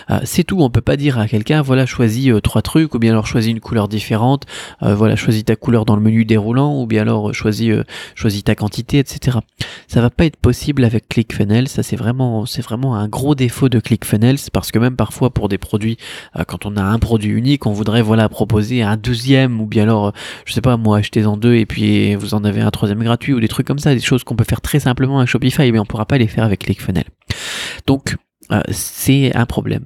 Euh, 0.09 0.19
c'est 0.23 0.43
tout. 0.43 0.61
On 0.61 0.69
peut 0.69 0.81
pas 0.81 0.97
dire 0.97 1.19
à 1.19 1.27
quelqu'un 1.27 1.61
voilà 1.61 1.85
choisis 1.85 2.29
euh, 2.29 2.39
trois 2.39 2.61
trucs 2.61 2.95
ou 2.95 2.99
bien 2.99 3.11
alors 3.11 3.27
choisis 3.27 3.51
une 3.51 3.59
couleur 3.59 3.87
différente. 3.87 4.45
Euh, 4.83 4.95
voilà 4.95 5.15
choisis 5.15 5.43
ta 5.45 5.55
couleur 5.55 5.85
dans 5.85 5.95
le 5.95 6.01
menu 6.01 6.25
déroulant 6.25 6.81
ou 6.81 6.85
bien 6.85 7.01
alors 7.01 7.33
choisis 7.33 7.73
choisis 8.15 8.43
ta 8.43 8.55
quantité, 8.55 8.99
etc. 8.99 9.39
Ça 9.87 10.01
va 10.01 10.09
pas 10.09 10.25
être 10.25 10.37
possible 10.37 10.83
avec 10.83 11.09
ClickFunnels. 11.09 11.67
Ça 11.67 11.83
c'est 11.83 11.95
vraiment 11.95 12.45
c'est 12.45 12.61
vraiment 12.61 12.95
un 12.95 13.07
gros 13.07 13.35
défaut 13.35 13.69
de 13.69 13.79
ClickFunnels 13.79 14.39
parce 14.53 14.71
que 14.71 14.79
même 14.79 14.95
parfois 14.95 15.29
pour 15.29 15.49
des 15.49 15.57
produits 15.57 15.97
quand 16.47 16.65
on 16.65 16.77
a 16.77 16.83
un 16.83 16.99
produit 16.99 17.31
unique, 17.31 17.65
on 17.65 17.73
voudrait 17.73 18.01
voilà 18.01 18.29
proposer 18.29 18.81
un 18.81 18.97
deuxième 18.97 19.59
ou 19.59 19.65
bien 19.65 19.83
alors 19.83 20.13
je 20.45 20.53
sais 20.53 20.61
pas 20.61 20.77
moi 20.77 20.97
achetez 20.97 21.25
en 21.25 21.37
deux 21.37 21.55
et 21.55 21.65
puis 21.65 22.15
vous 22.15 22.33
en 22.33 22.43
avez 22.43 22.61
un 22.61 22.71
troisième 22.71 23.03
gratuit 23.03 23.33
des 23.41 23.47
trucs 23.47 23.67
comme 23.67 23.79
ça, 23.79 23.93
des 23.93 23.99
choses 23.99 24.23
qu'on 24.23 24.35
peut 24.35 24.45
faire 24.47 24.61
très 24.61 24.79
simplement 24.79 25.17
avec 25.17 25.29
Shopify, 25.29 25.71
mais 25.71 25.79
on 25.79 25.85
pourra 25.85 26.05
pas 26.05 26.17
les 26.17 26.27
faire 26.27 26.45
avec 26.45 26.59
ClickFunnels. 26.59 27.09
Donc 27.87 28.15
euh, 28.51 28.61
c'est 28.69 29.35
un 29.35 29.45
problème. 29.45 29.85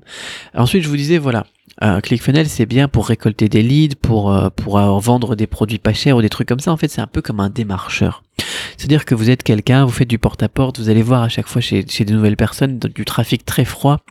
Ensuite, 0.53 0.83
je 0.83 0.89
vous 0.89 0.97
disais 0.97 1.17
voilà, 1.17 1.45
euh, 1.83 2.01
ClickFunnels 2.01 2.49
c'est 2.49 2.65
bien 2.65 2.87
pour 2.87 3.07
récolter 3.07 3.49
des 3.49 3.61
leads, 3.61 3.95
pour 3.95 4.33
euh, 4.33 4.49
pour 4.49 4.77
vendre 4.99 5.35
des 5.35 5.47
produits 5.47 5.77
pas 5.79 5.93
chers 5.93 6.17
ou 6.17 6.21
des 6.21 6.29
trucs 6.29 6.47
comme 6.47 6.59
ça. 6.59 6.71
En 6.71 6.77
fait, 6.77 6.87
c'est 6.87 7.01
un 7.01 7.07
peu 7.07 7.21
comme 7.21 7.39
un 7.39 7.49
démarcheur. 7.49 8.24
C'est-à-dire 8.77 9.05
que 9.05 9.15
vous 9.15 9.29
êtes 9.29 9.43
quelqu'un, 9.43 9.85
vous 9.85 9.91
faites 9.91 10.07
du 10.07 10.19
porte-à-porte, 10.19 10.79
vous 10.79 10.89
allez 10.89 11.01
voir 11.01 11.23
à 11.23 11.29
chaque 11.29 11.47
fois 11.47 11.61
chez, 11.61 11.85
chez 11.87 12.05
des 12.05 12.13
nouvelles 12.13 12.37
personnes 12.37 12.79
du 12.79 13.05
trafic 13.05 13.45
très 13.45 13.65
froid. 13.65 14.01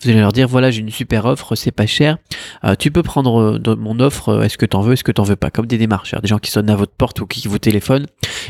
Vous 0.00 0.10
allez 0.10 0.20
leur 0.20 0.32
dire 0.32 0.48
voilà 0.48 0.70
j'ai 0.70 0.80
une 0.80 0.90
super 0.90 1.24
offre, 1.24 1.54
c'est 1.54 1.70
pas 1.70 1.86
cher. 1.86 2.18
Euh, 2.64 2.74
tu 2.76 2.90
peux 2.90 3.02
prendre 3.02 3.58
euh, 3.64 3.76
mon 3.76 4.00
offre, 4.00 4.30
euh, 4.30 4.42
est-ce 4.42 4.58
que 4.58 4.66
t'en 4.66 4.80
veux, 4.80 4.94
est-ce 4.94 5.04
que 5.04 5.12
t'en 5.12 5.22
veux 5.22 5.36
pas, 5.36 5.50
comme 5.50 5.66
des 5.66 5.78
démarcheurs, 5.78 6.20
des 6.20 6.28
gens 6.28 6.38
qui 6.38 6.50
sonnent 6.50 6.70
à 6.70 6.76
votre 6.76 6.92
porte 6.92 7.20
ou 7.20 7.26
qui 7.26 7.46
vous 7.48 7.58
téléphonent. 7.58 8.06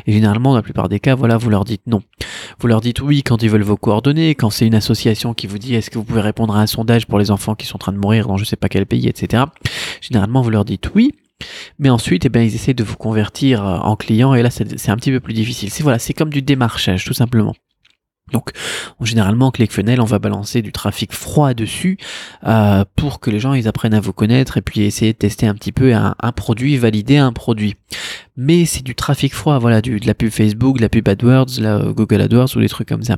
Et 0.07 0.13
généralement 0.13 0.51
dans 0.51 0.57
la 0.57 0.63
plupart 0.63 0.89
des 0.89 1.01
cas, 1.01 1.15
voilà 1.15 1.37
vous 1.37 1.51
leur 1.51 1.65
dites 1.65 1.83
non. 1.87 2.03
Vous 2.61 2.69
leur 2.69 2.81
dites 2.81 3.01
oui 3.01 3.23
quand 3.23 3.43
ils 3.43 3.51
veulent 3.51 3.63
vos 3.63 3.77
coordonnées, 3.77 4.35
quand 4.35 4.51
c'est 4.51 4.67
une 4.67 4.75
association 4.75 5.35
qui 5.35 5.47
vous 5.47 5.59
dit 5.59 5.75
est-ce 5.75 5.91
que 5.91 5.99
vous 5.99 6.05
pouvez 6.05 6.21
répondre 6.21 6.57
à 6.57 6.61
un 6.61 6.67
sondage 6.67 7.07
pour 7.07 7.19
les 7.19 7.31
enfants 7.31 7.55
qui 7.55 7.67
sont 7.67 7.77
en 7.77 7.79
train 7.79 7.93
de 7.93 7.99
mourir 7.99 8.27
dans 8.27 8.37
je 8.37 8.45
sais 8.45 8.57
pas 8.57 8.69
quel 8.69 8.87
pays, 8.87 9.09
etc. 9.09 9.45
Généralement 10.01 10.43
vous 10.43 10.51
leur 10.51 10.65
dites 10.65 10.91
oui. 10.95 11.13
Mais 11.79 11.91
ensuite, 11.91 12.25
eh 12.25 12.29
bien, 12.29 12.43
ils 12.43 12.55
essaient 12.55 12.75
de 12.75 12.85
vous 12.85 12.97
convertir 12.97 13.67
euh, 13.67 13.77
en 13.79 13.97
client 13.97 14.35
et 14.35 14.43
là, 14.43 14.51
c'est 14.51 14.91
un 14.91 14.97
petit 14.97 15.11
peu 15.11 15.21
plus 15.21 15.35
difficile. 15.35 15.71
C'est 15.71 15.83
voilà, 15.83 15.99
c'est 15.99 16.15
comme 16.15 16.31
du 16.31 16.43
démarchage, 16.43 17.05
tout 17.05 17.15
simplement. 17.15 17.55
Donc, 18.33 18.51
généralement, 19.03 19.51
ClickFunnels, 19.51 20.01
on 20.01 20.07
va 20.07 20.19
balancer 20.19 20.63
du 20.63 20.73
trafic 20.73 21.13
froid 21.13 21.53
dessus 21.53 21.99
euh, 22.47 22.85
pour 22.97 23.21
que 23.21 23.31
les 23.31 23.39
gens 23.39 23.53
ils 23.53 23.69
apprennent 23.69 23.93
à 23.93 24.01
vous 24.01 24.15
connaître 24.15 24.57
et 24.57 24.63
puis 24.63 24.81
essayer 24.81 25.13
de 25.13 25.19
tester 25.19 25.47
un 25.47 25.55
petit 25.55 25.73
peu 25.73 25.95
un, 25.95 26.15
produit, 26.33 26.79
valider 26.79 27.19
un 27.19 27.33
produit. 27.33 27.77
Mais 28.37 28.65
c'est 28.65 28.83
du 28.83 28.95
trafic 28.95 29.33
froid, 29.33 29.59
voilà, 29.59 29.81
du, 29.81 30.01
de 30.01 30.07
la 30.07 30.15
pub 30.15 30.31
Facebook, 30.31 30.79
de 30.79 30.83
la 30.83 30.89
pub 30.89 31.09
AdWords, 31.09 31.61
la 31.61 31.79
Google 31.93 32.21
AdWords 32.21 32.57
ou 32.57 32.61
des 32.61 32.69
trucs 32.69 32.89
comme 32.89 33.05
ça. 33.05 33.17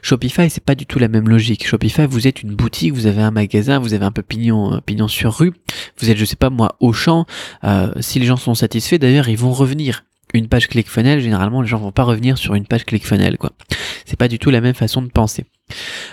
Shopify, 0.00 0.48
c'est 0.48 0.64
pas 0.64 0.74
du 0.74 0.86
tout 0.86 0.98
la 0.98 1.08
même 1.08 1.28
logique. 1.28 1.66
Shopify, 1.66 2.06
vous 2.06 2.26
êtes 2.26 2.42
une 2.42 2.54
boutique, 2.54 2.94
vous 2.94 3.06
avez 3.06 3.22
un 3.22 3.30
magasin, 3.30 3.78
vous 3.78 3.92
avez 3.92 4.04
un 4.04 4.12
peu 4.12 4.22
pignon, 4.22 4.74
euh, 4.74 5.08
sur 5.08 5.34
rue. 5.34 5.52
Vous 5.98 6.08
êtes, 6.08 6.16
je 6.16 6.24
sais 6.24 6.36
pas 6.36 6.50
moi, 6.50 6.76
au 6.80 6.92
champ. 6.92 7.26
Euh, 7.64 7.92
si 8.00 8.18
les 8.18 8.26
gens 8.26 8.36
sont 8.36 8.54
satisfaits, 8.54 8.96
d'ailleurs, 8.96 9.28
ils 9.28 9.36
vont 9.36 9.52
revenir 9.52 10.04
une 10.34 10.48
page 10.48 10.68
ClickFunnels, 10.68 11.20
généralement 11.20 11.62
les 11.62 11.68
gens 11.68 11.78
vont 11.78 11.92
pas 11.92 12.02
revenir 12.02 12.36
sur 12.36 12.54
une 12.54 12.66
page 12.66 12.84
ClickFunnels 12.84 13.38
quoi. 13.38 13.52
C'est 14.04 14.18
pas 14.18 14.28
du 14.28 14.38
tout 14.38 14.50
la 14.50 14.60
même 14.60 14.74
façon 14.74 15.00
de 15.00 15.08
penser. 15.08 15.44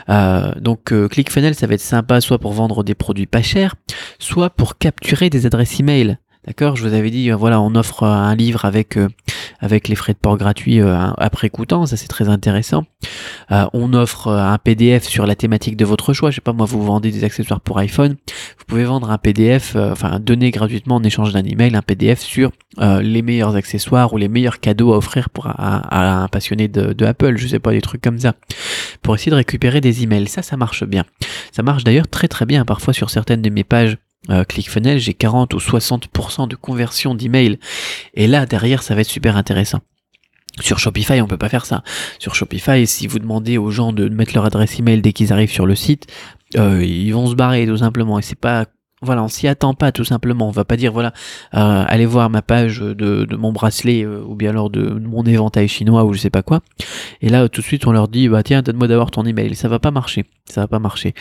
Euh, 0.09 0.53
donc 0.59 0.93
euh, 0.93 1.07
ClickFunnels 1.07 1.55
ça 1.55 1.67
va 1.67 1.73
être 1.73 1.81
sympa 1.81 2.21
soit 2.21 2.37
pour 2.37 2.53
vendre 2.53 2.83
des 2.83 2.93
produits 2.93 3.25
pas 3.25 3.41
chers, 3.41 3.75
soit 4.19 4.51
pour 4.51 4.77
capturer 4.77 5.29
des 5.29 5.45
adresses 5.45 5.79
email. 5.79 6.17
D'accord, 6.45 6.75
je 6.75 6.87
vous 6.87 6.93
avais 6.93 7.11
dit, 7.11 7.31
euh, 7.31 7.35
voilà, 7.35 7.61
on 7.61 7.75
offre 7.75 8.03
un 8.03 8.35
livre 8.35 8.65
avec 8.65 8.97
avec 9.59 9.87
les 9.87 9.95
frais 9.95 10.13
de 10.13 10.17
port 10.17 10.37
gratuits 10.37 10.79
après 10.81 11.51
coûtant, 11.51 11.85
ça 11.85 11.95
c'est 11.95 12.07
très 12.07 12.29
intéressant. 12.29 12.85
on 13.51 13.93
offre 13.93 14.29
un 14.29 14.57
PDF 14.57 15.03
sur 15.03 15.27
la 15.27 15.35
thématique 15.35 15.77
de 15.77 15.85
votre 15.85 16.13
choix. 16.13 16.31
Je 16.31 16.35
sais 16.35 16.41
pas 16.41 16.51
moi, 16.51 16.65
vous 16.65 16.81
vendez 16.83 17.11
des 17.11 17.23
accessoires 17.23 17.61
pour 17.61 17.77
iPhone, 17.77 18.15
vous 18.57 18.65
pouvez 18.65 18.85
vendre 18.85 19.11
un 19.11 19.19
PDF, 19.19 19.75
enfin 19.75 20.19
donner 20.19 20.49
gratuitement 20.49 20.95
en 20.95 21.03
échange 21.03 21.31
d'un 21.31 21.43
email 21.43 21.75
un 21.75 21.83
PDF 21.83 22.21
sur 22.21 22.51
les 22.79 23.21
meilleurs 23.21 23.55
accessoires 23.55 24.11
ou 24.13 24.17
les 24.17 24.29
meilleurs 24.29 24.59
cadeaux 24.59 24.93
à 24.93 24.97
offrir 24.97 25.29
pour 25.29 25.45
un, 25.45 25.83
un 25.91 26.27
passionné 26.27 26.67
de, 26.67 26.93
de, 26.93 27.05
Apple, 27.05 27.37
je 27.37 27.47
sais 27.47 27.59
pas 27.59 27.71
des 27.71 27.81
trucs 27.81 28.01
comme 28.01 28.19
ça, 28.19 28.33
pour 29.03 29.13
essayer 29.13 29.29
de 29.29 29.35
récupérer 29.35 29.79
des 29.79 30.03
emails. 30.03 30.27
Ça, 30.27 30.41
ça 30.41 30.57
marche 30.57 30.85
bien. 30.85 31.05
Ça 31.51 31.61
marche 31.63 31.83
d'ailleurs 31.83 32.07
très 32.07 32.27
très 32.27 32.45
bien 32.45 32.65
parfois 32.65 32.93
sur 32.93 33.09
certaines 33.09 33.41
de 33.41 33.49
mes 33.49 33.63
pages 33.63 33.97
euh, 34.29 34.43
ClickFunnels, 34.43 34.99
j'ai 34.99 35.13
40 35.13 35.53
ou 35.53 35.57
60% 35.57 36.47
de 36.47 36.55
conversion 36.55 37.15
d'email. 37.15 37.59
Et 38.13 38.27
là, 38.27 38.45
derrière, 38.45 38.83
ça 38.83 38.95
va 38.95 39.01
être 39.01 39.09
super 39.09 39.35
intéressant. 39.35 39.79
Sur 40.59 40.79
Shopify, 40.79 41.21
on 41.21 41.27
peut 41.27 41.37
pas 41.37 41.49
faire 41.49 41.65
ça. 41.65 41.83
Sur 42.19 42.35
Shopify, 42.35 42.85
si 42.85 43.07
vous 43.07 43.19
demandez 43.19 43.57
aux 43.57 43.71
gens 43.71 43.93
de 43.93 44.09
mettre 44.09 44.33
leur 44.35 44.45
adresse 44.45 44.79
email 44.79 45.01
dès 45.01 45.13
qu'ils 45.13 45.31
arrivent 45.31 45.51
sur 45.51 45.65
le 45.65 45.75
site, 45.75 46.07
euh, 46.57 46.83
ils 46.83 47.11
vont 47.11 47.27
se 47.27 47.35
barrer 47.35 47.65
tout 47.65 47.77
simplement. 47.77 48.19
Et 48.19 48.21
c'est 48.21 48.39
pas 48.39 48.65
voilà, 49.01 49.23
on 49.23 49.27
s'y 49.27 49.47
attend 49.47 49.73
pas 49.73 49.91
tout 49.91 50.03
simplement. 50.03 50.47
On 50.47 50.51
va 50.51 50.65
pas 50.65 50.77
dire 50.77 50.93
voilà, 50.93 51.13
euh, 51.55 51.83
allez 51.87 52.05
voir 52.05 52.29
ma 52.29 52.41
page 52.41 52.79
de, 52.79 53.27
mon 53.35 53.51
bracelet 53.51 54.03
euh, 54.03 54.23
ou 54.25 54.35
bien 54.35 54.51
alors 54.51 54.69
de, 54.69 54.91
mon 54.91 55.23
éventail 55.23 55.67
chinois 55.67 56.05
ou 56.05 56.13
je 56.13 56.19
sais 56.19 56.29
pas 56.29 56.43
quoi. 56.43 56.61
Et 57.21 57.29
là 57.29 57.49
tout 57.49 57.61
de 57.61 57.65
suite 57.65 57.87
on 57.87 57.91
leur 57.91 58.07
dit 58.07 58.29
bah 58.29 58.43
tiens 58.43 58.61
donne-moi 58.61 58.87
d'abord 58.87 59.09
ton 59.11 59.25
email. 59.25 59.55
Ça 59.55 59.67
va 59.67 59.79
pas 59.79 59.91
marcher. 59.91 60.25
Ça 60.45 60.61
va 60.61 60.67
pas 60.67 60.79
marcher. 60.79 61.13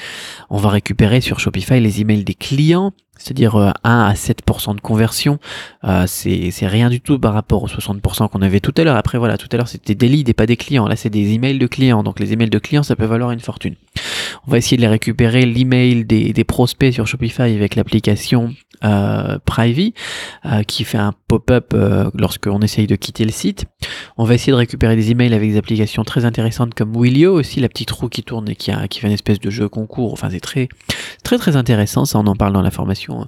On 0.51 0.59
va 0.59 0.71
récupérer 0.71 1.21
sur 1.21 1.41
Shopify 1.41 1.81
les 1.81 2.01
emails 2.01 2.25
des 2.25 2.35
clients, 2.35 2.93
c'est-à-dire 3.17 3.57
1 3.57 3.69
euh, 3.69 3.73
à 3.85 4.13
7% 4.15 4.75
de 4.75 4.81
conversion. 4.81 5.39
Euh, 5.85 6.05
c'est 6.07 6.67
rien 6.67 6.91
du 6.91 7.01
tout 7.01 7.19
par 7.19 7.33
rapport 7.33 7.63
aux 7.63 7.69
60% 7.69 8.29
qu'on 8.29 8.43
avait 8.43 8.61
tout 8.61 8.75
à 8.77 8.85
l'heure. 8.85 8.97
Après 8.97 9.19
voilà, 9.19 9.39
tout 9.39 9.49
à 9.53 9.57
l'heure 9.57 9.69
c'était 9.69 9.95
des 9.95 10.09
leads 10.09 10.31
et 10.31 10.35
pas 10.35 10.47
des 10.47 10.57
clients. 10.57 10.87
Là 10.89 10.97
c'est 10.97 11.11
des 11.11 11.33
emails 11.33 11.59
de 11.59 11.67
clients. 11.67 12.03
Donc 12.03 12.19
les 12.19 12.33
emails 12.33 12.51
de 12.51 12.59
clients 12.59 12.83
ça 12.83 12.97
peut 12.97 13.05
valoir 13.05 13.31
une 13.31 13.41
fortune. 13.41 13.77
On 14.47 14.51
va 14.51 14.59
essayer 14.59 14.77
de 14.77 14.83
les 14.83 14.89
récupérer 14.89 15.45
l'email 15.45 16.05
des, 16.05 16.45
prospects 16.45 16.93
sur 16.93 17.07
Shopify 17.07 17.43
avec 17.43 17.77
l'application 17.77 18.55
euh, 18.83 19.39
Privy 19.45 19.93
euh, 20.47 20.63
qui 20.63 20.85
fait 20.85 20.99
un 20.99 21.13
pop-up 21.29 21.73
euh, 21.75 22.11
lorsqu'on 22.15 22.61
essaye 22.61 22.87
de 22.87 22.97
quitter 22.97 23.25
le 23.25 23.31
site. 23.31 23.67
On 24.17 24.25
va 24.25 24.35
essayer 24.35 24.53
de 24.53 24.57
récupérer 24.57 24.97
des 24.97 25.11
emails 25.11 25.35
avec 25.35 25.51
des 25.51 25.59
applications 25.59 26.03
très 26.03 26.25
intéressantes 26.25 26.75
comme 26.75 26.93
Willio 26.95 27.35
aussi, 27.35 27.61
la 27.61 27.69
petite 27.69 27.91
roue 27.91 28.09
qui 28.09 28.23
tourne 28.23 28.49
et 28.49 28.57
qui, 28.57 28.73
fait 28.73 29.07
une 29.07 29.13
espèce 29.13 29.39
de 29.39 29.51
jeu 29.51 29.69
concours. 29.69 30.13
Enfin, 30.13 30.29
c'est 30.31 30.41
très, 30.41 30.69
très, 31.23 31.37
très 31.39 31.57
intéressant. 31.57 32.05
Ça, 32.05 32.19
on 32.19 32.27
en 32.27 32.37
parle 32.37 32.53
dans 32.53 32.63
la 32.63 32.71
formation. 32.71 33.27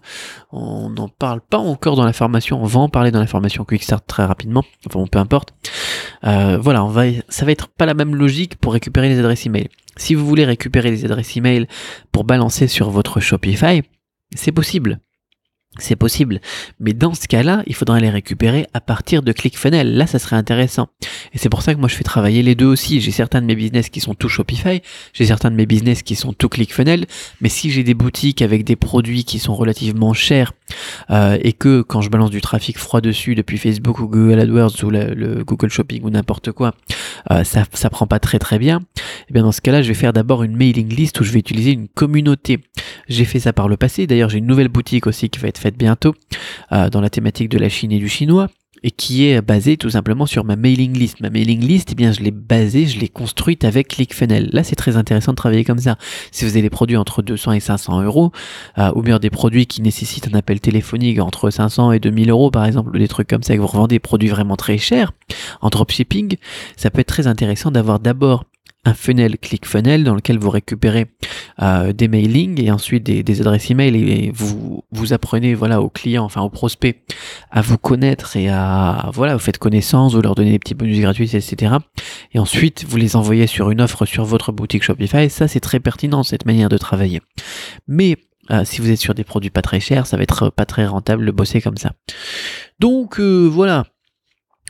On 0.50 0.88
n'en 0.88 1.08
parle 1.08 1.40
pas 1.40 1.58
encore 1.58 1.96
dans 1.96 2.04
la 2.04 2.12
formation. 2.12 2.62
On 2.62 2.66
va 2.66 2.80
en 2.80 2.88
parler 2.88 3.10
dans 3.10 3.20
la 3.20 3.26
formation 3.26 3.64
Quickstart 3.64 4.06
très 4.06 4.24
rapidement. 4.24 4.64
Enfin, 4.86 5.04
peu 5.06 5.18
importe. 5.18 5.54
Euh, 6.24 6.58
voilà, 6.60 6.84
on 6.84 6.88
va, 6.88 7.04
ça 7.28 7.44
va 7.44 7.52
être 7.52 7.68
pas 7.68 7.86
la 7.86 7.94
même 7.94 8.14
logique 8.14 8.56
pour 8.56 8.72
récupérer 8.72 9.08
les 9.08 9.18
adresses 9.18 9.46
email. 9.46 9.68
Si 9.96 10.14
vous 10.14 10.26
voulez 10.26 10.44
récupérer 10.44 10.90
les 10.90 11.04
adresses 11.04 11.36
email 11.36 11.66
pour 12.12 12.24
balancer 12.24 12.66
sur 12.66 12.90
votre 12.90 13.20
Shopify, 13.20 13.82
c'est 14.34 14.52
possible. 14.52 15.00
C'est 15.78 15.96
possible. 15.96 16.40
Mais 16.80 16.92
dans 16.92 17.14
ce 17.14 17.26
cas-là, 17.26 17.62
il 17.66 17.74
faudra 17.74 17.98
les 17.98 18.10
récupérer 18.10 18.66
à 18.74 18.80
partir 18.82 19.22
de 19.22 19.32
ClickFunnels. 19.32 19.96
Là, 19.96 20.06
ça 20.06 20.18
serait 20.18 20.36
intéressant. 20.36 20.88
Et 21.32 21.38
c'est 21.38 21.48
pour 21.48 21.62
ça 21.62 21.74
que 21.74 21.80
moi, 21.80 21.88
je 21.88 21.94
fais 21.94 22.04
travailler 22.04 22.42
les 22.42 22.54
deux 22.54 22.66
aussi. 22.66 23.00
J'ai 23.00 23.10
certains 23.10 23.40
de 23.40 23.46
mes 23.46 23.54
business 23.54 23.88
qui 23.88 24.00
sont 24.00 24.14
tout 24.14 24.28
Shopify. 24.28 24.82
J'ai 25.14 25.24
certains 25.24 25.50
de 25.50 25.56
mes 25.56 25.64
business 25.64 26.02
qui 26.02 26.14
sont 26.14 26.34
tout 26.34 26.50
ClickFunnels. 26.50 27.06
Mais 27.40 27.48
si 27.48 27.70
j'ai 27.70 27.84
des 27.84 27.94
boutiques 27.94 28.42
avec 28.42 28.64
des 28.64 28.76
produits 28.76 29.24
qui 29.24 29.38
sont 29.38 29.54
relativement 29.54 30.12
chers, 30.12 30.52
euh, 31.10 31.38
et 31.42 31.52
que 31.52 31.82
quand 31.82 32.00
je 32.00 32.10
balance 32.10 32.30
du 32.30 32.40
trafic 32.40 32.78
froid 32.78 33.00
dessus 33.00 33.34
depuis 33.34 33.58
Facebook 33.58 33.98
ou 33.98 34.08
Google 34.08 34.40
AdWords 34.40 34.84
ou 34.84 34.90
le, 34.90 35.42
Google 35.44 35.70
Shopping 35.70 36.02
ou 36.02 36.10
n'importe 36.10 36.52
quoi, 36.52 36.74
euh, 37.30 37.44
ça, 37.44 37.64
ça 37.72 37.90
prend 37.90 38.06
pas 38.06 38.18
très 38.18 38.38
très 38.38 38.58
bien. 38.58 38.80
Eh 39.28 39.32
bien 39.32 39.42
dans 39.42 39.52
ce 39.52 39.60
cas-là, 39.60 39.82
je 39.82 39.88
vais 39.88 39.94
faire 39.94 40.12
d'abord 40.12 40.42
une 40.42 40.56
mailing 40.56 40.94
list 40.94 41.20
où 41.20 41.24
je 41.24 41.32
vais 41.32 41.38
utiliser 41.38 41.72
une 41.72 41.88
communauté. 41.88 42.60
J'ai 43.08 43.24
fait 43.24 43.40
ça 43.40 43.52
par 43.52 43.68
le 43.68 43.76
passé. 43.76 44.06
D'ailleurs, 44.06 44.28
j'ai 44.28 44.38
une 44.38 44.46
nouvelle 44.46 44.68
boutique 44.68 45.06
aussi 45.06 45.28
qui 45.30 45.38
va 45.38 45.48
être 45.48 45.58
faite 45.62 45.78
bientôt 45.78 46.14
euh, 46.72 46.90
dans 46.90 47.00
la 47.00 47.10
thématique 47.10 47.48
de 47.48 47.58
la 47.58 47.68
Chine 47.68 47.92
et 47.92 47.98
du 47.98 48.08
chinois 48.08 48.48
et 48.82 48.90
qui 48.90 49.26
est 49.26 49.40
basée 49.40 49.76
tout 49.76 49.90
simplement 49.90 50.26
sur 50.26 50.44
ma 50.44 50.56
mailing 50.56 50.96
list. 50.96 51.20
Ma 51.20 51.30
mailing 51.30 51.60
list, 51.60 51.90
eh 51.92 51.94
bien, 51.94 52.12
je 52.12 52.20
l'ai 52.20 52.30
basée, 52.30 52.86
je 52.86 52.98
l'ai 52.98 53.08
construite 53.08 53.64
avec 53.64 53.88
ClickFunnels. 53.88 54.50
Là, 54.52 54.64
c'est 54.64 54.76
très 54.76 54.96
intéressant 54.96 55.32
de 55.32 55.36
travailler 55.36 55.64
comme 55.64 55.78
ça. 55.78 55.96
Si 56.32 56.44
vous 56.44 56.50
avez 56.50 56.62
des 56.62 56.70
produits 56.70 56.96
entre 56.96 57.22
200 57.22 57.52
et 57.52 57.60
500 57.60 58.02
euros, 58.02 58.32
euh, 58.78 58.90
ou 58.94 59.02
bien 59.02 59.18
des 59.18 59.30
produits 59.30 59.66
qui 59.66 59.82
nécessitent 59.82 60.28
un 60.32 60.36
appel 60.36 60.60
téléphonique 60.60 61.20
entre 61.20 61.50
500 61.50 61.92
et 61.92 62.00
2000 62.00 62.30
euros, 62.30 62.50
par 62.50 62.64
exemple, 62.64 62.90
ou 62.94 62.98
des 62.98 63.08
trucs 63.08 63.28
comme 63.28 63.42
ça, 63.42 63.54
que 63.54 63.60
vous 63.60 63.66
revendez 63.66 63.96
des 63.96 64.00
produits 64.00 64.28
vraiment 64.28 64.56
très 64.56 64.78
chers 64.78 65.12
en 65.60 65.68
dropshipping, 65.68 66.36
ça 66.76 66.90
peut 66.90 67.00
être 67.00 67.06
très 67.06 67.26
intéressant 67.26 67.70
d'avoir 67.70 68.00
d'abord 68.00 68.44
un 68.84 68.94
funnel 68.94 69.38
ClickFunnels 69.38 70.02
dans 70.02 70.14
lequel 70.14 70.38
vous 70.38 70.50
récupérez 70.50 71.06
euh, 71.62 71.92
des 71.92 72.08
mailings 72.08 72.60
et 72.60 72.72
ensuite 72.72 73.04
des, 73.04 73.40
adresses 73.40 73.70
email 73.70 73.96
et 73.96 74.32
vous 74.34 74.82
vous 74.90 75.12
apprenez 75.12 75.54
voilà 75.54 75.80
aux 75.80 75.88
clients 75.88 76.24
enfin 76.24 76.40
aux 76.42 76.50
prospects 76.50 77.00
à 77.50 77.62
vous 77.62 77.78
connaître 77.78 78.36
et 78.36 78.48
à 78.48 79.08
voilà 79.14 79.34
vous 79.34 79.40
faites 79.40 79.58
connaissance 79.58 80.14
vous 80.14 80.22
leur 80.22 80.34
donnez 80.34 80.50
des 80.50 80.58
petits 80.58 80.74
bonus 80.74 81.00
gratuits 81.00 81.36
etc 81.36 81.76
et 82.32 82.38
ensuite 82.40 82.84
vous 82.84 82.96
les 82.96 83.14
envoyez 83.14 83.46
sur 83.46 83.70
une 83.70 83.80
offre 83.80 84.04
sur 84.04 84.24
votre 84.24 84.52
boutique 84.52 84.82
Shopify. 84.82 85.30
Ça 85.30 85.46
c'est 85.46 85.60
très 85.60 85.78
pertinent 85.78 86.22
cette 86.22 86.44
manière 86.44 86.68
de 86.68 86.78
travailler. 86.78 87.20
Mais 87.86 88.16
euh, 88.50 88.64
si 88.64 88.80
vous 88.80 88.90
êtes 88.90 88.98
sur 88.98 89.14
des 89.14 89.24
produits 89.24 89.50
pas 89.50 89.62
très 89.62 89.80
chers 89.80 90.06
ça 90.06 90.16
va 90.16 90.24
être 90.24 90.50
pas 90.50 90.66
très 90.66 90.86
rentable 90.86 91.24
de 91.26 91.30
bosser 91.30 91.60
comme 91.60 91.76
ça. 91.76 91.92
Donc 92.80 93.20
euh, 93.20 93.46
voilà. 93.46 93.86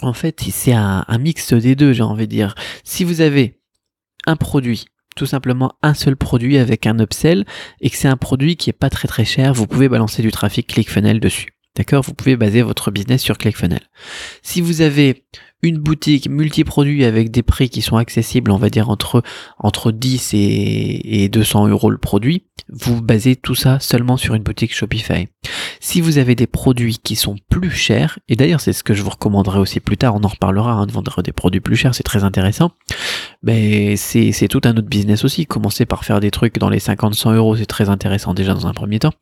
En 0.02 0.12
fait 0.12 0.42
c'est 0.50 0.74
un, 0.74 1.04
un 1.08 1.18
mix 1.18 1.54
des 1.54 1.76
deux 1.76 1.94
j'ai 1.94 2.02
envie 2.02 2.26
de 2.26 2.32
dire. 2.32 2.54
Si 2.84 3.04
vous 3.04 3.22
avez 3.22 3.61
un 4.26 4.36
produit 4.36 4.86
tout 5.14 5.26
simplement 5.26 5.74
un 5.82 5.94
seul 5.94 6.16
produit 6.16 6.58
avec 6.58 6.86
un 6.86 6.98
upsell 6.98 7.44
et 7.80 7.90
que 7.90 7.96
c'est 7.96 8.08
un 8.08 8.16
produit 8.16 8.56
qui 8.56 8.70
est 8.70 8.74
pas 8.74 8.90
très 8.90 9.08
très 9.08 9.24
cher, 9.24 9.52
vous 9.52 9.66
pouvez 9.66 9.88
balancer 9.88 10.22
du 10.22 10.32
trafic 10.32 10.66
ClickFunnels 10.66 11.20
dessus. 11.20 11.54
D'accord? 11.74 12.02
Vous 12.02 12.14
pouvez 12.14 12.36
baser 12.36 12.62
votre 12.62 12.90
business 12.90 13.22
sur 13.22 13.38
ClickFunnels. 13.38 13.88
Si 14.42 14.60
vous 14.60 14.82
avez 14.82 15.24
une 15.62 15.78
boutique 15.78 16.28
multi-produits 16.28 17.04
avec 17.04 17.30
des 17.30 17.42
prix 17.42 17.70
qui 17.70 17.82
sont 17.82 17.96
accessibles, 17.96 18.50
on 18.50 18.58
va 18.58 18.68
dire 18.68 18.90
entre, 18.90 19.22
entre 19.58 19.92
10 19.92 20.34
et, 20.34 21.22
et 21.24 21.28
200 21.28 21.68
euros 21.68 21.90
le 21.90 21.98
produit, 21.98 22.44
vous 22.72 23.02
basez 23.02 23.36
tout 23.36 23.54
ça 23.54 23.78
seulement 23.80 24.16
sur 24.16 24.34
une 24.34 24.42
boutique 24.42 24.74
Shopify. 24.74 25.28
Si 25.80 26.00
vous 26.00 26.18
avez 26.18 26.34
des 26.34 26.46
produits 26.46 26.98
qui 26.98 27.16
sont 27.16 27.36
plus 27.50 27.70
chers, 27.70 28.18
et 28.28 28.36
d'ailleurs 28.36 28.60
c'est 28.60 28.72
ce 28.72 28.82
que 28.82 28.94
je 28.94 29.02
vous 29.02 29.10
recommanderais 29.10 29.58
aussi 29.58 29.80
plus 29.80 29.96
tard, 29.96 30.14
on 30.14 30.24
en 30.24 30.28
reparlera, 30.28 30.72
hein, 30.72 30.86
de 30.86 30.92
vendre 30.92 31.22
des 31.22 31.32
produits 31.32 31.60
plus 31.60 31.76
chers, 31.76 31.94
c'est 31.94 32.02
très 32.02 32.24
intéressant, 32.24 32.72
mais 33.42 33.96
c'est, 33.96 34.32
tout 34.48 34.60
un 34.64 34.76
autre 34.76 34.88
business 34.88 35.24
aussi. 35.24 35.46
Commencer 35.46 35.86
par 35.86 36.04
faire 36.04 36.20
des 36.20 36.30
trucs 36.30 36.58
dans 36.58 36.68
les 36.68 36.78
50-100 36.78 37.34
euros, 37.34 37.56
c'est 37.56 37.66
très 37.66 37.88
intéressant 37.88 38.34
déjà 38.34 38.54
dans 38.54 38.66
un 38.66 38.72
premier 38.72 38.98
temps. 38.98 39.12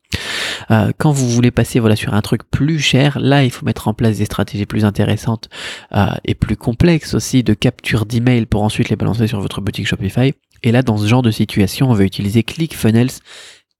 Euh, 0.69 0.91
quand 0.97 1.11
vous 1.11 1.29
voulez 1.29 1.51
passer 1.51 1.79
voilà 1.79 1.95
sur 1.95 2.13
un 2.13 2.21
truc 2.21 2.43
plus 2.49 2.79
cher, 2.79 3.19
là 3.19 3.43
il 3.43 3.51
faut 3.51 3.65
mettre 3.65 3.87
en 3.87 3.93
place 3.93 4.17
des 4.17 4.25
stratégies 4.25 4.65
plus 4.65 4.85
intéressantes 4.85 5.49
euh, 5.93 6.07
et 6.23 6.35
plus 6.35 6.55
complexes 6.55 7.13
aussi 7.13 7.43
de 7.43 7.53
capture 7.53 8.05
d'email 8.05 8.45
pour 8.45 8.63
ensuite 8.63 8.89
les 8.89 8.95
balancer 8.95 9.27
sur 9.27 9.41
votre 9.41 9.61
boutique 9.61 9.87
Shopify. 9.87 10.33
Et 10.63 10.71
là 10.71 10.81
dans 10.81 10.97
ce 10.97 11.07
genre 11.07 11.21
de 11.21 11.31
situation, 11.31 11.89
on 11.89 11.93
va 11.93 12.03
utiliser 12.03 12.43
ClickFunnels 12.43 13.11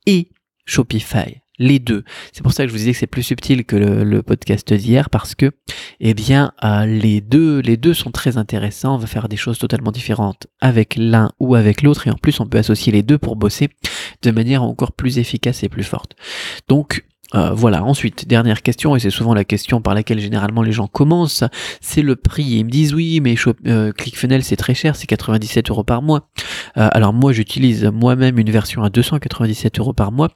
et 0.06 0.30
Shopify 0.66 1.42
les 1.62 1.80
deux. 1.80 2.04
C'est 2.34 2.42
pour 2.42 2.54
ça 2.54 2.64
que 2.64 2.70
je 2.70 2.74
vous 2.74 2.80
disais 2.80 2.92
que 2.92 2.98
c'est 2.98 3.08
plus 3.08 3.24
subtil 3.24 3.66
que 3.66 3.76
le, 3.76 4.24
podcast 4.24 4.74
d'hier 4.74 5.10
parce 5.10 5.36
que, 5.36 5.52
eh 6.00 6.14
bien, 6.14 6.54
euh, 6.64 6.86
les 6.86 7.22
deux, 7.22 7.60
les 7.60 7.78
deux 7.78 7.94
sont 7.94 8.12
très 8.12 8.38
intéressants. 8.38 8.96
On 8.96 8.98
va 8.98 9.08
faire 9.08 9.30
des 9.30 9.38
choses 9.38 9.60
totalement 9.60 9.92
différentes 9.92 10.48
avec 10.60 10.96
l'un 10.96 11.32
ou 11.40 11.56
avec 11.56 11.82
l'autre 11.82 12.08
et 12.08 12.12
en 12.12 12.16
plus 12.16 12.40
on 12.40 12.46
peut 12.46 12.58
associer 12.58 12.92
les 12.92 13.04
deux 13.04 13.18
pour 13.18 13.36
bosser 13.36 13.70
de 14.22 14.32
manière 14.32 14.64
encore 14.64 14.92
plus 14.92 15.20
efficace 15.20 15.64
et 15.64 15.70
plus 15.70 15.84
forte. 15.84 16.16
Donc, 16.68 17.04
euh, 17.36 17.52
voilà, 17.54 17.84
ensuite, 17.84 18.28
dernière 18.28 18.62
question, 18.62 18.96
et 18.96 19.00
c'est 19.00 19.10
souvent 19.10 19.34
la 19.34 19.44
question 19.44 19.82
par 19.82 19.94
laquelle 19.94 20.20
généralement 20.20 20.62
les 20.62 20.72
gens 20.72 20.88
commencent, 20.88 21.44
c'est 21.80 22.02
le 22.02 22.16
prix. 22.16 22.44
Ils 22.44 22.66
me 22.66 22.70
disent 22.70 22.94
oui, 22.94 23.20
mais 23.22 23.36
euh, 23.68 23.92
ClickFunnels 23.92 24.44
c'est 24.44 24.56
très 24.56 24.74
cher, 24.74 24.96
c'est 24.96 25.08
97 25.08 25.70
euros 25.70 25.84
par 25.84 26.02
mois. 26.02 26.30
Euh, 26.78 26.90
alors 26.92 27.14
moi 27.14 27.32
j'utilise 27.32 27.86
moi-même 27.86 28.38
une 28.38 28.50
version 28.50 28.84
à 28.84 28.90
297 28.90 29.80
euros 29.80 29.94
par 29.94 30.12
mois. 30.12 30.30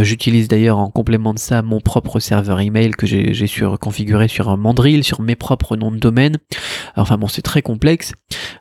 j'utilise 0.00 0.48
d'ailleurs 0.48 0.78
en 0.78 0.90
complément 0.90 1.34
de 1.34 1.38
ça 1.38 1.62
mon 1.62 1.80
propre 1.80 2.20
serveur 2.20 2.60
email 2.60 2.90
que 2.92 3.06
j'ai 3.06 3.46
sur 3.46 3.78
configuré 3.78 4.28
sur 4.28 4.56
Mandrill, 4.56 5.04
sur 5.04 5.20
mes 5.20 5.36
propres 5.36 5.76
noms 5.76 5.90
de 5.90 5.98
domaine. 5.98 6.38
Enfin 6.96 7.18
bon, 7.18 7.28
c'est 7.28 7.42
très 7.42 7.62
complexe. 7.62 8.12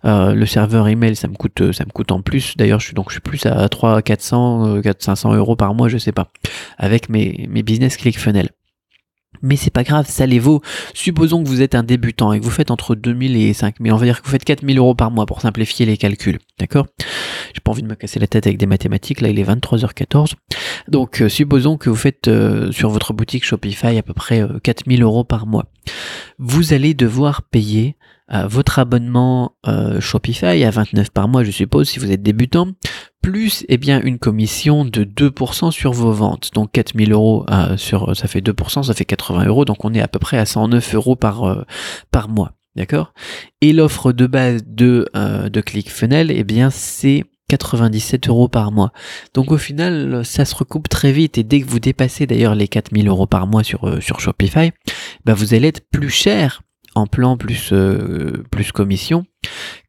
le 0.03 0.45
serveur 0.45 0.87
email 0.87 1.15
ça 1.15 1.27
me 1.27 1.35
coûte 1.35 1.71
ça 1.71 1.85
me 1.85 1.91
coûte 1.91 2.11
en 2.11 2.21
plus. 2.21 2.55
D'ailleurs 2.57 2.79
je 2.79 2.85
suis 2.85 2.93
donc 2.93 3.19
plus 3.21 3.45
à 3.45 3.67
3 3.69 4.01
400 4.01 4.81
4 4.81 5.03
500 5.03 5.33
euros 5.35 5.55
par 5.55 5.73
mois, 5.73 5.89
je 5.89 5.97
sais 5.97 6.11
pas. 6.11 6.27
Avec 6.77 7.09
mes 7.09 7.47
business 7.63 7.97
ClickFunnels. 7.97 8.49
Mais 9.41 9.55
c'est 9.55 9.69
pas 9.69 9.83
grave, 9.83 10.07
ça 10.07 10.25
les 10.25 10.39
vaut. 10.39 10.61
Supposons 10.93 11.43
que 11.43 11.47
vous 11.47 11.61
êtes 11.61 11.75
un 11.75 11.83
débutant 11.83 12.33
et 12.33 12.39
que 12.39 12.45
vous 12.45 12.51
faites 12.51 12.71
entre 12.71 12.95
2000 12.95 13.35
et 13.35 13.53
5000. 13.53 13.91
On 13.91 13.97
va 13.97 14.05
dire 14.05 14.21
que 14.21 14.25
vous 14.25 14.31
faites 14.31 14.43
4000 14.43 14.77
euros 14.77 14.95
par 14.95 15.11
mois 15.11 15.25
pour 15.25 15.41
simplifier 15.41 15.85
les 15.85 15.97
calculs. 15.97 16.39
D'accord? 16.59 16.87
J'ai 17.53 17.61
pas 17.61 17.71
envie 17.71 17.83
de 17.83 17.87
me 17.87 17.95
casser 17.95 18.19
la 18.19 18.27
tête 18.27 18.47
avec 18.47 18.57
des 18.57 18.65
mathématiques. 18.65 19.21
Là, 19.21 19.29
il 19.29 19.39
est 19.39 19.43
23h14. 19.43 20.33
Donc, 20.87 21.21
euh, 21.21 21.29
supposons 21.29 21.77
que 21.77 21.89
vous 21.89 21.95
faites 21.95 22.27
euh, 22.27 22.71
sur 22.71 22.89
votre 22.89 23.13
boutique 23.13 23.45
Shopify 23.45 23.97
à 23.97 24.03
peu 24.03 24.13
près 24.13 24.45
4000 24.63 25.01
euh, 25.01 25.05
euros 25.05 25.23
par 25.23 25.47
mois. 25.47 25.65
Vous 26.37 26.73
allez 26.73 26.93
devoir 26.93 27.43
payer 27.43 27.95
votre 28.27 28.79
abonnement 28.79 29.55
Shopify 29.99 30.63
à 30.63 30.71
29 30.71 31.11
par 31.11 31.27
mois, 31.27 31.43
je 31.43 31.51
suppose, 31.51 31.89
si 31.89 31.99
vous 31.99 32.11
êtes 32.11 32.23
débutant, 32.23 32.69
plus 33.25 33.65
eh 33.69 33.77
bien 33.77 34.01
une 34.03 34.19
commission 34.19 34.85
de 34.85 35.03
2% 35.03 35.71
sur 35.71 35.93
vos 35.93 36.11
ventes. 36.11 36.51
Donc 36.53 36.71
4000 36.73 37.11
euros 37.11 37.43
euh, 37.49 37.75
sur 37.75 38.15
ça 38.15 38.27
fait 38.27 38.39
2%, 38.39 38.83
ça 38.83 38.93
fait 38.93 39.03
80 39.03 39.45
euros, 39.45 39.65
donc 39.65 39.83
on 39.83 39.95
est 39.95 40.01
à 40.01 40.07
peu 40.07 40.19
près 40.19 40.37
à 40.37 40.45
109 40.45 40.93
euros 40.93 41.15
par, 41.15 41.43
euh, 41.45 41.63
par 42.11 42.29
mois. 42.29 42.51
D'accord? 42.75 43.15
Et 43.61 43.73
l'offre 43.73 44.11
de 44.11 44.27
base 44.27 44.63
de, 44.67 45.07
euh, 45.15 45.49
de 45.49 45.59
ClickFunnels, 45.61 46.29
eh 46.29 46.43
bien 46.43 46.69
c'est 46.69 47.23
97 47.49 48.29
euros 48.29 48.47
par 48.47 48.71
mois. 48.71 48.91
Donc 49.33 49.51
au 49.51 49.57
final, 49.57 50.23
ça 50.23 50.45
se 50.45 50.53
recoupe 50.53 50.87
très 50.87 51.11
vite 51.11 51.39
et 51.39 51.43
dès 51.43 51.61
que 51.61 51.67
vous 51.67 51.79
dépassez 51.79 52.27
d'ailleurs 52.27 52.53
les 52.53 52.67
4000 52.67 53.07
euros 53.07 53.25
par 53.25 53.47
mois 53.47 53.63
sur, 53.63 54.03
sur 54.03 54.19
Shopify, 54.19 54.71
bah 55.25 55.33
vous 55.33 55.55
allez 55.55 55.69
être 55.69 55.89
plus 55.89 56.11
cher 56.11 56.61
en 56.93 57.07
plan 57.07 57.37
plus, 57.37 57.73
plus 58.51 58.71
commission 58.71 59.25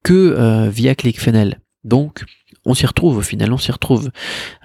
que 0.02 0.68
via 0.70 0.94
ClickFunnels. 0.94 1.60
Donc 1.84 2.24
on 2.66 2.74
s'y 2.74 2.84
retrouve 2.84 3.16
au 3.16 3.22
final, 3.22 3.52
on 3.52 3.58
s'y 3.58 3.72
retrouve. 3.72 4.10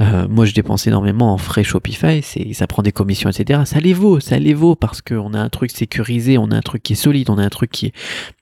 Euh, 0.01 0.27
moi, 0.27 0.45
je 0.45 0.53
dépense 0.53 0.87
énormément 0.87 1.33
en 1.33 1.37
frais 1.37 1.63
Shopify, 1.63 2.21
ça 2.53 2.67
prend 2.67 2.81
des 2.81 2.91
commissions, 2.91 3.29
etc. 3.29 3.61
Ça 3.65 3.79
les 3.79 3.93
vaut, 3.93 4.19
ça 4.19 4.39
les 4.39 4.53
vaut 4.53 4.75
parce 4.75 5.01
qu'on 5.01 5.33
a 5.33 5.39
un 5.39 5.49
truc 5.49 5.71
sécurisé, 5.71 6.37
on 6.37 6.51
a 6.51 6.55
un 6.55 6.61
truc 6.61 6.83
qui 6.83 6.93
est 6.93 6.97
solide, 6.97 7.29
on 7.29 7.37
a 7.37 7.43
un 7.43 7.49
truc 7.49 7.71
qui 7.71 7.87
est, 7.87 7.93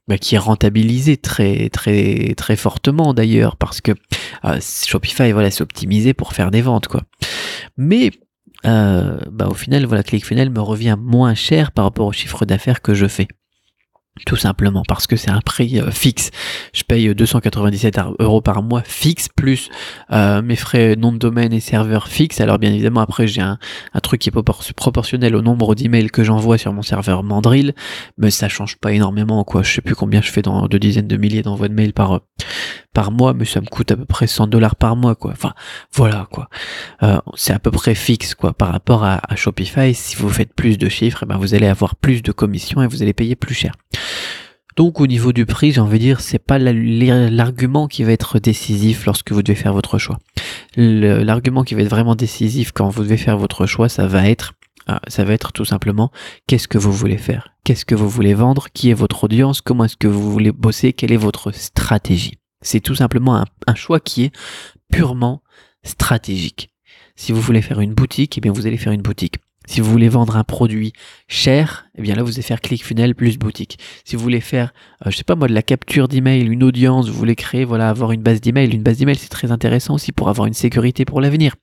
bah, 0.08 0.18
qui 0.18 0.36
est 0.36 0.40
rentabilisé 0.40 1.18
très, 1.18 1.70
très, 1.70 2.34
très 2.36 2.56
fortement 2.56 3.14
d'ailleurs 3.14 3.58
parce 3.58 3.82
que 3.82 3.92
euh, 4.46 4.60
Shopify, 4.62 5.32
voilà, 5.32 5.52
c'est 5.52 5.62
optimisé 5.62 6.14
pour 6.14 6.34
faire 6.34 6.52
des 6.52 6.62
ventes, 6.62 6.88
quoi. 6.88 7.04
Mais 7.78 8.12
euh, 8.66 9.20
bah, 9.32 9.48
au 9.50 9.54
final, 9.54 9.86
voilà, 9.86 10.04
ClickFunnels 10.04 10.50
me 10.50 10.62
revient 10.62 10.98
moins 11.00 11.36
cher 11.36 11.72
par 11.72 11.86
rapport 11.86 12.08
au 12.08 12.12
chiffre 12.12 12.46
d'affaires 12.46 12.82
que 12.82 12.94
je 12.94 13.08
fais. 13.08 13.28
Tout 14.26 14.36
simplement 14.36 14.84
parce 14.88 15.08
que 15.08 15.16
c'est 15.16 15.32
un 15.32 15.42
prix 15.42 15.80
euh, 15.80 15.92
fixe. 15.92 16.32
Je 16.74 16.84
paye 16.84 17.14
297 17.14 18.00
euros 18.20 18.42
par 18.42 18.64
mois 18.64 18.82
fixe 18.84 19.30
plus 19.30 19.70
euh, 20.12 20.42
mes 20.42 20.56
frais 20.56 20.96
nom 20.96 21.12
de 21.12 21.18
domaine 21.18 21.54
et 21.54 21.60
serveur 21.60 22.08
fixe. 22.08 22.42
Alors 22.42 22.60
bien 22.60 22.72
évidemment 22.72 23.02
après 23.02 23.28
j'ai 23.28 23.42
un, 23.42 23.58
truc 24.04 24.22
qui 24.22 24.30
est 24.30 24.74
proportionnel 24.74 25.36
au 25.36 25.42
nombre 25.42 25.76
d'emails 25.76 26.10
que 26.10 26.24
j'envoie 26.24 26.58
sur 26.58 26.74
mon 26.74 26.82
serveur 26.82 27.24
Mandrill, 27.24 27.74
mais 28.18 28.32
ça 28.32 28.50
change 28.50 28.78
pas 28.78 28.92
énormément 28.92 29.44
quoi. 29.44 29.64
Je 29.64 29.74
sais 29.74 29.82
plus 29.82 29.96
combien 29.96 30.22
je 30.22 30.32
fais 30.32 30.42
dans 30.42 30.68
de 30.68 30.78
dizaines 30.78 31.08
de 31.08 31.18
milliers 31.18 31.42
d'envois 31.42 31.68
de 31.68 31.74
mails 31.74 31.94
par 31.94 32.22
par 32.94 33.12
mois, 33.12 33.34
mais 33.34 33.46
ça 33.46 33.62
me 33.62 33.68
coûte 33.68 33.92
à 33.92 33.96
peu 33.96 34.06
près 34.06 34.28
100 34.28 34.48
dollars 34.48 34.76
par 34.76 34.96
mois 34.96 35.16
quoi. 35.16 35.32
Enfin 35.32 35.54
voilà 35.94 36.28
quoi. 36.32 36.50
Euh, 37.04 37.20
c'est 37.36 37.54
à 37.54 37.60
peu 37.60 37.72
près 37.72 37.96
fixe 37.96 38.36
quoi 38.36 38.54
par 38.54 38.72
rapport 38.72 39.04
à, 39.04 39.22
Shopify. 39.36 39.94
Si 39.94 40.16
vous 40.16 40.30
faites 40.30 40.54
plus 40.54 40.78
de 40.78 40.90
chiffres, 40.90 41.20
eh 41.24 41.26
ben 41.26 41.38
vous 41.38 41.54
allez 41.54 41.68
avoir 41.68 41.96
plus 41.96 42.22
de 42.22 42.32
commissions 42.32 42.82
et 42.82 42.88
vous 42.88 43.02
allez 43.02 43.14
payer 43.14 43.36
plus 43.36 43.54
cher. 43.54 43.74
Donc 44.76 45.02
au 45.02 45.08
niveau 45.08 45.34
du 45.34 45.46
prix, 45.46 45.72
j'ai 45.72 45.82
envie 45.82 46.00
de 46.00 46.04
dire, 46.04 46.22
c'est 46.22 46.40
pas 46.40 46.60
l'argument 46.60 47.88
qui 47.88 48.04
va 48.04 48.12
être 48.12 48.40
décisif 48.40 49.06
lorsque 49.06 49.32
vous 49.32 49.44
devez 49.44 49.56
faire 49.56 49.74
votre 49.74 49.98
choix. 49.98 50.20
L'argument 50.76 51.64
qui 51.64 51.76
va 51.76 51.82
être 51.82 51.90
vraiment 51.90 52.16
décisif 52.16 52.72
quand 52.72 52.90
vous 52.90 53.04
devez 53.04 53.18
faire 53.18 53.38
votre 53.38 53.66
choix, 53.66 53.90
ça 53.90 54.08
va 54.08 54.30
être 54.30 54.54
euh, 54.90 54.98
ça 55.08 55.24
va 55.24 55.34
être 55.34 55.52
tout 55.52 55.66
simplement 55.66 56.12
qu'est-ce 56.48 56.68
que 56.68 56.78
vous 56.78 56.92
voulez 56.92 57.18
faire, 57.18 57.50
qu'est-ce 57.64 57.86
que 57.86 57.96
vous 57.96 58.10
voulez 58.10 58.34
vendre, 58.34 58.68
qui 58.74 58.90
est 58.90 58.94
votre 58.94 59.26
audience, 59.26 59.62
comment 59.62 59.86
est-ce 59.86 59.98
que 59.98 60.08
vous 60.08 60.32
voulez 60.32 60.52
bosser, 60.52 60.94
quelle 60.94 61.12
est 61.12 61.18
votre 61.18 61.52
stratégie? 61.52 62.40
C'est 62.62 62.80
tout 62.80 62.96
simplement 62.96 63.38
un, 63.38 63.46
un, 63.68 63.76
choix 63.76 64.00
qui 64.00 64.24
est 64.24 64.32
purement 64.92 65.44
stratégique. 65.84 66.70
Si 67.16 67.32
vous 67.32 67.42
voulez 67.42 67.62
faire 67.62 67.82
une 67.82 67.94
boutique, 67.94 68.38
eh 68.38 68.42
bien 68.42 68.52
vous 68.52 68.66
allez 68.66 68.78
faire 68.78 68.94
une 68.94 69.02
boutique. 69.02 69.36
Si 69.70 69.82
vous 69.82 69.92
voulez 69.92 70.10
vendre 70.10 70.36
un 70.36 70.44
produit 70.44 70.94
cher, 71.28 71.86
eh 71.96 72.02
bien 72.02 72.16
là 72.16 72.24
vous 72.24 72.34
allez 72.34 72.42
faire 72.42 72.60
ClickFunnels 72.60 73.14
plus 73.14 73.38
boutique. 73.38 73.78
Si 74.04 74.16
vous 74.16 74.24
voulez 74.24 74.42
faire, 74.42 74.74
euh, 75.06 75.12
je 75.12 75.18
sais 75.18 75.24
pas 75.24 75.36
moi, 75.36 75.48
de 75.48 75.54
la 75.54 75.62
capture 75.62 76.08
d'email, 76.08 76.48
une 76.48 76.64
audience, 76.64 77.08
vous 77.08 77.14
voulez 77.14 77.36
créer, 77.36 77.66
voilà, 77.66 77.88
avoir 77.88 78.12
une 78.12 78.24
base 78.24 78.42
d'email, 78.42 78.74
une 78.74 78.82
base 78.82 78.98
d'email 78.98 79.16
c'est 79.16 79.30
très 79.30 79.52
intéressant 79.52 79.94
aussi 79.94 80.12
pour 80.12 80.28
avoir 80.28 80.48
une 80.48 80.56
sécurité 80.56 81.06
pour 81.06 81.22
l'avenir. 81.22 81.56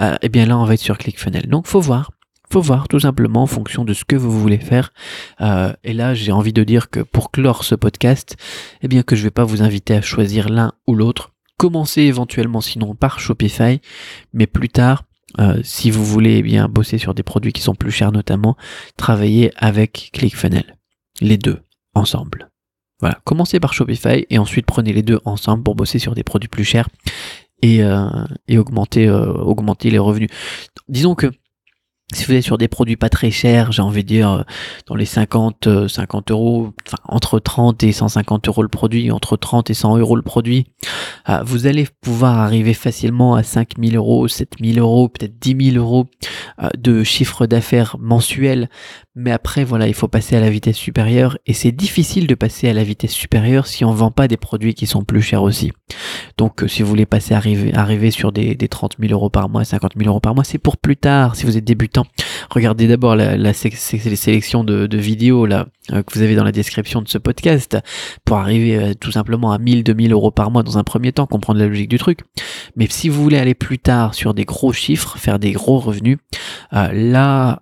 Euh, 0.00 0.16
eh 0.22 0.28
bien 0.28 0.44
là 0.44 0.58
on 0.58 0.64
va 0.64 0.74
être 0.74 0.80
sur 0.80 0.98
ClickFunnels. 0.98 1.46
Donc 1.46 1.68
faut 1.68 1.80
voir, 1.80 2.10
faut 2.50 2.60
voir 2.60 2.88
tout 2.88 2.98
simplement 2.98 3.44
en 3.44 3.46
fonction 3.46 3.84
de 3.84 3.94
ce 3.94 4.04
que 4.04 4.16
vous 4.16 4.32
voulez 4.32 4.58
faire. 4.58 4.92
Euh, 5.40 5.72
et 5.84 5.92
là, 5.92 6.14
j'ai 6.14 6.32
envie 6.32 6.52
de 6.52 6.64
dire 6.64 6.90
que 6.90 6.98
pour 6.98 7.30
clore 7.30 7.62
ce 7.62 7.76
podcast, 7.76 8.36
eh 8.82 8.88
bien 8.88 9.04
que 9.04 9.14
je 9.14 9.22
vais 9.22 9.30
pas 9.30 9.44
vous 9.44 9.62
inviter 9.62 9.94
à 9.94 10.02
choisir 10.02 10.48
l'un 10.48 10.72
ou 10.88 10.96
l'autre. 10.96 11.32
Commencez 11.58 12.02
éventuellement 12.02 12.60
sinon 12.60 12.96
par 12.96 13.20
Shopify, 13.20 13.80
mais 14.32 14.48
plus 14.48 14.68
tard, 14.68 15.04
euh, 15.38 15.60
si 15.62 15.90
vous 15.90 16.04
voulez 16.04 16.36
eh 16.36 16.42
bien 16.42 16.68
bosser 16.68 16.98
sur 16.98 17.14
des 17.14 17.22
produits 17.22 17.52
qui 17.52 17.62
sont 17.62 17.74
plus 17.74 17.90
chers 17.90 18.12
notamment, 18.12 18.56
travaillez 18.96 19.52
avec 19.56 20.10
ClickFunnels. 20.12 20.76
Les 21.20 21.38
deux 21.38 21.60
ensemble. 21.94 22.50
Voilà, 23.00 23.18
commencez 23.24 23.60
par 23.60 23.74
Shopify 23.74 24.26
et 24.30 24.38
ensuite 24.38 24.66
prenez 24.66 24.92
les 24.92 25.02
deux 25.02 25.20
ensemble 25.24 25.62
pour 25.62 25.74
bosser 25.74 25.98
sur 25.98 26.14
des 26.14 26.22
produits 26.22 26.48
plus 26.48 26.64
chers 26.64 26.88
et, 27.62 27.82
euh, 27.82 28.08
euh, 28.50 29.32
augmenter 29.34 29.90
les 29.90 29.98
revenus. 29.98 30.30
Disons 30.88 31.14
que 31.14 31.30
si 32.12 32.24
vous 32.24 32.34
êtes 32.34 32.44
sur 32.44 32.56
des 32.56 32.68
produits 32.68 32.96
pas 32.96 33.08
très 33.08 33.32
chers, 33.32 33.72
j'ai 33.72 33.82
envie 33.82 34.04
de 34.04 34.08
dire 34.08 34.30
euh, 34.30 34.42
dans 34.86 34.94
les 34.94 35.04
50, 35.04 35.88
50 35.88 36.30
euh, 36.30 36.34
euros, 36.34 36.72
enfin 36.86 36.98
entre 37.04 37.40
30 37.40 37.82
et 37.82 37.90
150 37.90 38.46
euros 38.46 38.62
le 38.62 38.68
produit, 38.68 39.10
entre 39.10 39.36
30 39.36 39.70
et 39.70 39.74
100 39.74 39.98
euros 39.98 40.14
le 40.14 40.22
produit, 40.22 40.66
euh, 41.28 41.42
vous 41.44 41.66
allez 41.66 41.88
pouvoir 42.00 42.38
arriver 42.38 42.74
facilement 42.74 43.34
à 43.34 43.42
5000 43.42 43.96
euros, 43.96 44.28
7000 44.28 44.78
euros, 44.78 45.08
peut-être 45.08 45.36
10 45.40 45.72
000 45.72 45.84
euros 45.84 46.06
de 46.76 47.04
chiffre 47.04 47.46
d'affaires 47.46 47.96
mensuel. 47.98 48.68
Mais 49.14 49.30
après, 49.30 49.64
voilà, 49.64 49.88
il 49.88 49.94
faut 49.94 50.08
passer 50.08 50.36
à 50.36 50.40
la 50.40 50.50
vitesse 50.50 50.76
supérieure 50.76 51.38
et 51.46 51.54
c'est 51.54 51.72
difficile 51.72 52.26
de 52.26 52.34
passer 52.34 52.68
à 52.68 52.72
la 52.72 52.84
vitesse 52.84 53.12
supérieure 53.12 53.66
si 53.66 53.84
on 53.84 53.92
vend 53.92 54.10
pas 54.10 54.28
des 54.28 54.36
produits 54.36 54.74
qui 54.74 54.86
sont 54.86 55.02
plus 55.02 55.22
chers 55.22 55.42
aussi. 55.42 55.72
Donc, 56.36 56.64
si 56.66 56.82
vous 56.82 56.88
voulez 56.88 57.06
passer 57.06 57.34
arriver, 57.34 57.74
arriver 57.74 58.10
sur 58.10 58.32
des, 58.32 58.54
des 58.54 58.68
30 58.68 58.96
000 59.00 59.12
euros 59.12 59.30
par 59.30 59.48
mois, 59.48 59.64
50 59.64 59.92
000 59.96 60.08
euros 60.08 60.20
par 60.20 60.34
mois, 60.34 60.44
c'est 60.44 60.58
pour 60.58 60.76
plus 60.76 60.96
tard. 60.96 61.36
Si 61.36 61.46
vous 61.46 61.56
êtes 61.56 61.64
débutant 61.64 62.06
Regardez 62.50 62.86
d'abord 62.86 63.16
la, 63.16 63.36
la 63.36 63.52
sélection 63.52 64.64
de, 64.64 64.96
vidéos 64.96 65.46
là 65.46 65.66
euh, 65.92 66.02
que 66.02 66.14
vous 66.14 66.22
avez 66.22 66.34
dans 66.34 66.44
la 66.44 66.52
description 66.52 67.02
de 67.02 67.08
ce 67.08 67.18
podcast 67.18 67.76
pour 68.24 68.38
arriver 68.38 68.76
euh, 68.76 68.94
tout 68.94 69.12
simplement 69.12 69.52
à 69.52 69.58
1000, 69.58 69.84
2000 69.84 70.12
euros 70.12 70.30
par 70.30 70.50
mois 70.50 70.62
dans 70.62 70.78
un 70.78 70.84
premier 70.84 71.12
temps, 71.12 71.26
comprendre 71.26 71.60
la 71.60 71.66
logique 71.66 71.88
du 71.88 71.98
truc. 71.98 72.20
Mais 72.76 72.86
si 72.88 73.08
vous 73.08 73.22
voulez 73.22 73.38
aller 73.38 73.54
plus 73.54 73.78
tard 73.78 74.14
sur 74.14 74.34
des 74.34 74.44
gros 74.44 74.72
chiffres, 74.72 75.18
faire 75.18 75.38
des 75.38 75.52
gros 75.52 75.78
revenus, 75.78 76.18
euh, 76.72 76.92
là, 76.92 77.60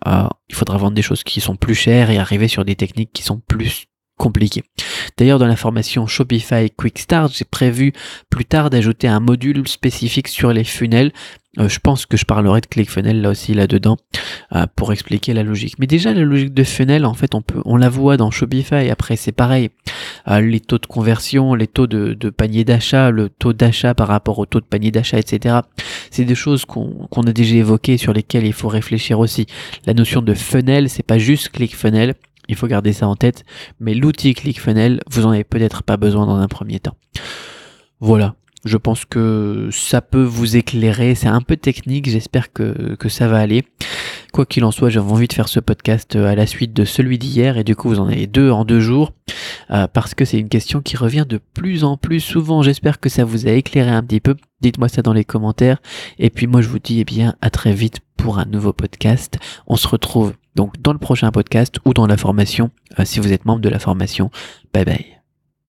il 0.49 0.55
faudra 0.55 0.79
vendre 0.79 0.95
des 0.95 1.03
choses 1.03 1.25
qui 1.25 1.41
sont 1.41 1.57
plus 1.57 1.75
chères 1.75 2.11
et 2.11 2.19
arriver 2.19 2.49
sur 2.49 2.65
des 2.65 2.77
techniques 2.77 3.13
qui 3.13 3.23
sont 3.23 3.41
plus 3.41 3.87
compliquées. 4.17 4.63
D'ailleurs, 5.17 5.39
dans 5.39 5.47
la 5.47 5.57
formation 5.57 6.07
Shopify 6.07 6.71
Quick 6.71 6.99
Start, 6.99 7.33
j'ai 7.35 7.45
prévu 7.45 7.93
plus 8.31 8.45
tard 8.45 8.71
d'ajouter 8.71 9.09
un 9.09 9.21
module 9.21 9.67
spécifique 9.67 10.29
sur 10.29 10.53
les 10.53 10.65
funnels 10.65 11.13
euh, 11.59 11.69
je 11.69 11.79
pense 11.79 12.07
que 12.07 12.17
je 12.17 12.25
parlerai 12.25 12.61
de 12.61 12.67
ClickFunnels 12.67 13.21
là 13.21 13.31
aussi 13.31 13.55
là-dedans 13.55 13.97
euh, 14.55 14.67
pour 14.75 14.93
expliquer 14.93 15.35
la 15.35 15.43
logique. 15.43 15.75
Mais 15.79 15.87
déjà 15.87 16.13
la 16.13 16.23
logique 16.23 16.53
de 16.53 16.65
funnel, 16.65 17.05
en 17.05 17.15
fait, 17.15 17.35
on 17.35 17.43
peut, 17.43 17.61
on 17.65 17.77
la 17.77 17.89
voit 17.89 18.17
dans 18.17 18.31
Shopify. 18.31 18.91
Après, 18.91 19.17
c'est 19.17 19.33
pareil, 19.33 19.71
euh, 20.29 20.41
les 20.41 20.61
taux 20.61 20.79
de 20.79 20.87
conversion, 20.87 21.55
les 21.55 21.67
taux 21.67 21.87
de, 21.87 22.31
panier 22.31 22.65
d'achat, 22.65 23.11
le 23.11 23.29
taux 23.29 23.53
d'achat 23.53 23.95
par 23.95 24.09
rapport 24.09 24.39
au 24.39 24.47
taux 24.47 24.61
de 24.61 24.65
panier 24.65 24.91
d'achat, 24.91 25.19
etc. 25.19 25.57
C'est 26.15 26.25
des 26.25 26.37
choses 26.37 26.65
qu'on 26.65 27.23
a 27.27 27.33
déjà 27.33 27.57
évoquées 27.57 27.97
sur 27.97 28.13
lesquelles 28.13 28.47
il 28.47 28.53
faut 28.53 28.69
réfléchir 28.69 29.19
aussi. 29.19 29.47
La 29.85 29.95
notion 29.95 30.23
de 30.23 30.33
funnel, 30.33 30.89
c'est 30.89 31.03
pas 31.03 31.19
juste 31.19 31.49
ClickFunnels. 31.49 32.15
Il 32.49 32.55
faut 32.55 32.69
garder 32.69 32.93
ça 32.93 33.09
en 33.09 33.17
tête. 33.17 33.45
Mais 33.81 33.95
l'outil 33.95 34.33
ClickFunnels, 34.33 35.01
vous 35.11 35.27
en 35.27 35.31
avez 35.31 35.43
peut-être 35.43 35.83
pas 35.83 35.97
besoin 35.97 36.25
dans 36.25 36.37
un 36.37 36.47
premier 36.47 36.79
temps. 36.79 36.95
Voilà, 37.99 38.37
je 38.65 38.77
pense 38.77 39.05
que 39.05 39.71
ça 39.73 40.03
peut 40.03 40.23
vous 40.23 40.57
éclairer. 40.57 41.17
C'est 41.17 41.27
un 41.27 41.41
peu 41.41 41.57
technique. 41.57 42.09
J'espère 42.09 42.53
que 42.53 43.09
ça 43.09 43.27
va 43.27 43.39
aller. 43.39 43.65
Quoi 44.35 44.47
qu'il 44.47 44.65
en 44.65 44.73
soit, 44.73 44.91
j'avais 44.91 45.13
envie 45.13 45.29
de 45.29 45.33
faire 45.33 45.47
ce 45.47 45.61
podcast 45.61 46.17
euh, 46.17 46.27
à 46.27 46.35
la 46.35 46.49
suite 46.49 46.73
de 46.73 46.85
celui 46.85 47.21
d'hier 47.21 47.57
et 47.57 47.63
du 47.63 47.77
coup 47.77 47.89
vous 47.89 48.01
en 48.01 48.09
avez 48.09 48.27
deux 48.27 48.51
en 48.51 48.65
deux 48.65 48.81
jours 48.81 49.13
euh, 49.71 49.87
parce 49.87 50.13
que 50.15 50.25
c'est 50.25 50.41
une 50.41 50.49
question 50.49 50.81
qui 50.81 50.97
revient 50.97 51.25
de 51.25 51.39
plus 51.39 51.85
en 51.85 51.97
plus 51.97 52.19
souvent. 52.19 52.61
J'espère 52.61 52.99
que 52.99 53.09
ça 53.09 53.25
vous 53.25 53.47
a 53.47 53.53
éclairé 53.53 53.93
un 53.93 54.03
petit 54.03 54.19
peu. 54.19 54.35
Dites-moi 54.61 54.89
ça 54.89 55.03
dans 55.03 55.13
les 55.13 55.25
commentaires. 55.25 55.81
Et 56.19 56.31
puis 56.31 56.49
moi 56.49 56.63
je 56.63 56.69
vous 56.69 56.81
dis 56.81 56.99
eh 56.99 57.05
bien 57.05 57.37
à 57.43 57.51
très 57.51 57.75
vite 57.75 58.01
pour 58.17 58.41
un 58.41 58.45
nouveau 58.45 58.73
podcast. 58.73 59.39
On 59.69 59.77
se 59.77 59.87
retrouve 59.87 60.33
donc 60.57 60.83
dans 60.83 60.93
le 60.93 60.99
prochain 60.99 61.31
podcast 61.31 61.79
ou 61.85 61.95
dans 61.95 62.09
la 62.09 62.17
formation 62.17 62.73
euh, 62.99 63.05
si 63.05 63.21
vous 63.21 63.33
êtes 63.33 63.45
membre 63.45 63.61
de 63.61 63.69
la 63.69 63.79
formation. 63.79 64.33
Bye 64.73 64.85
bye. 64.85 65.14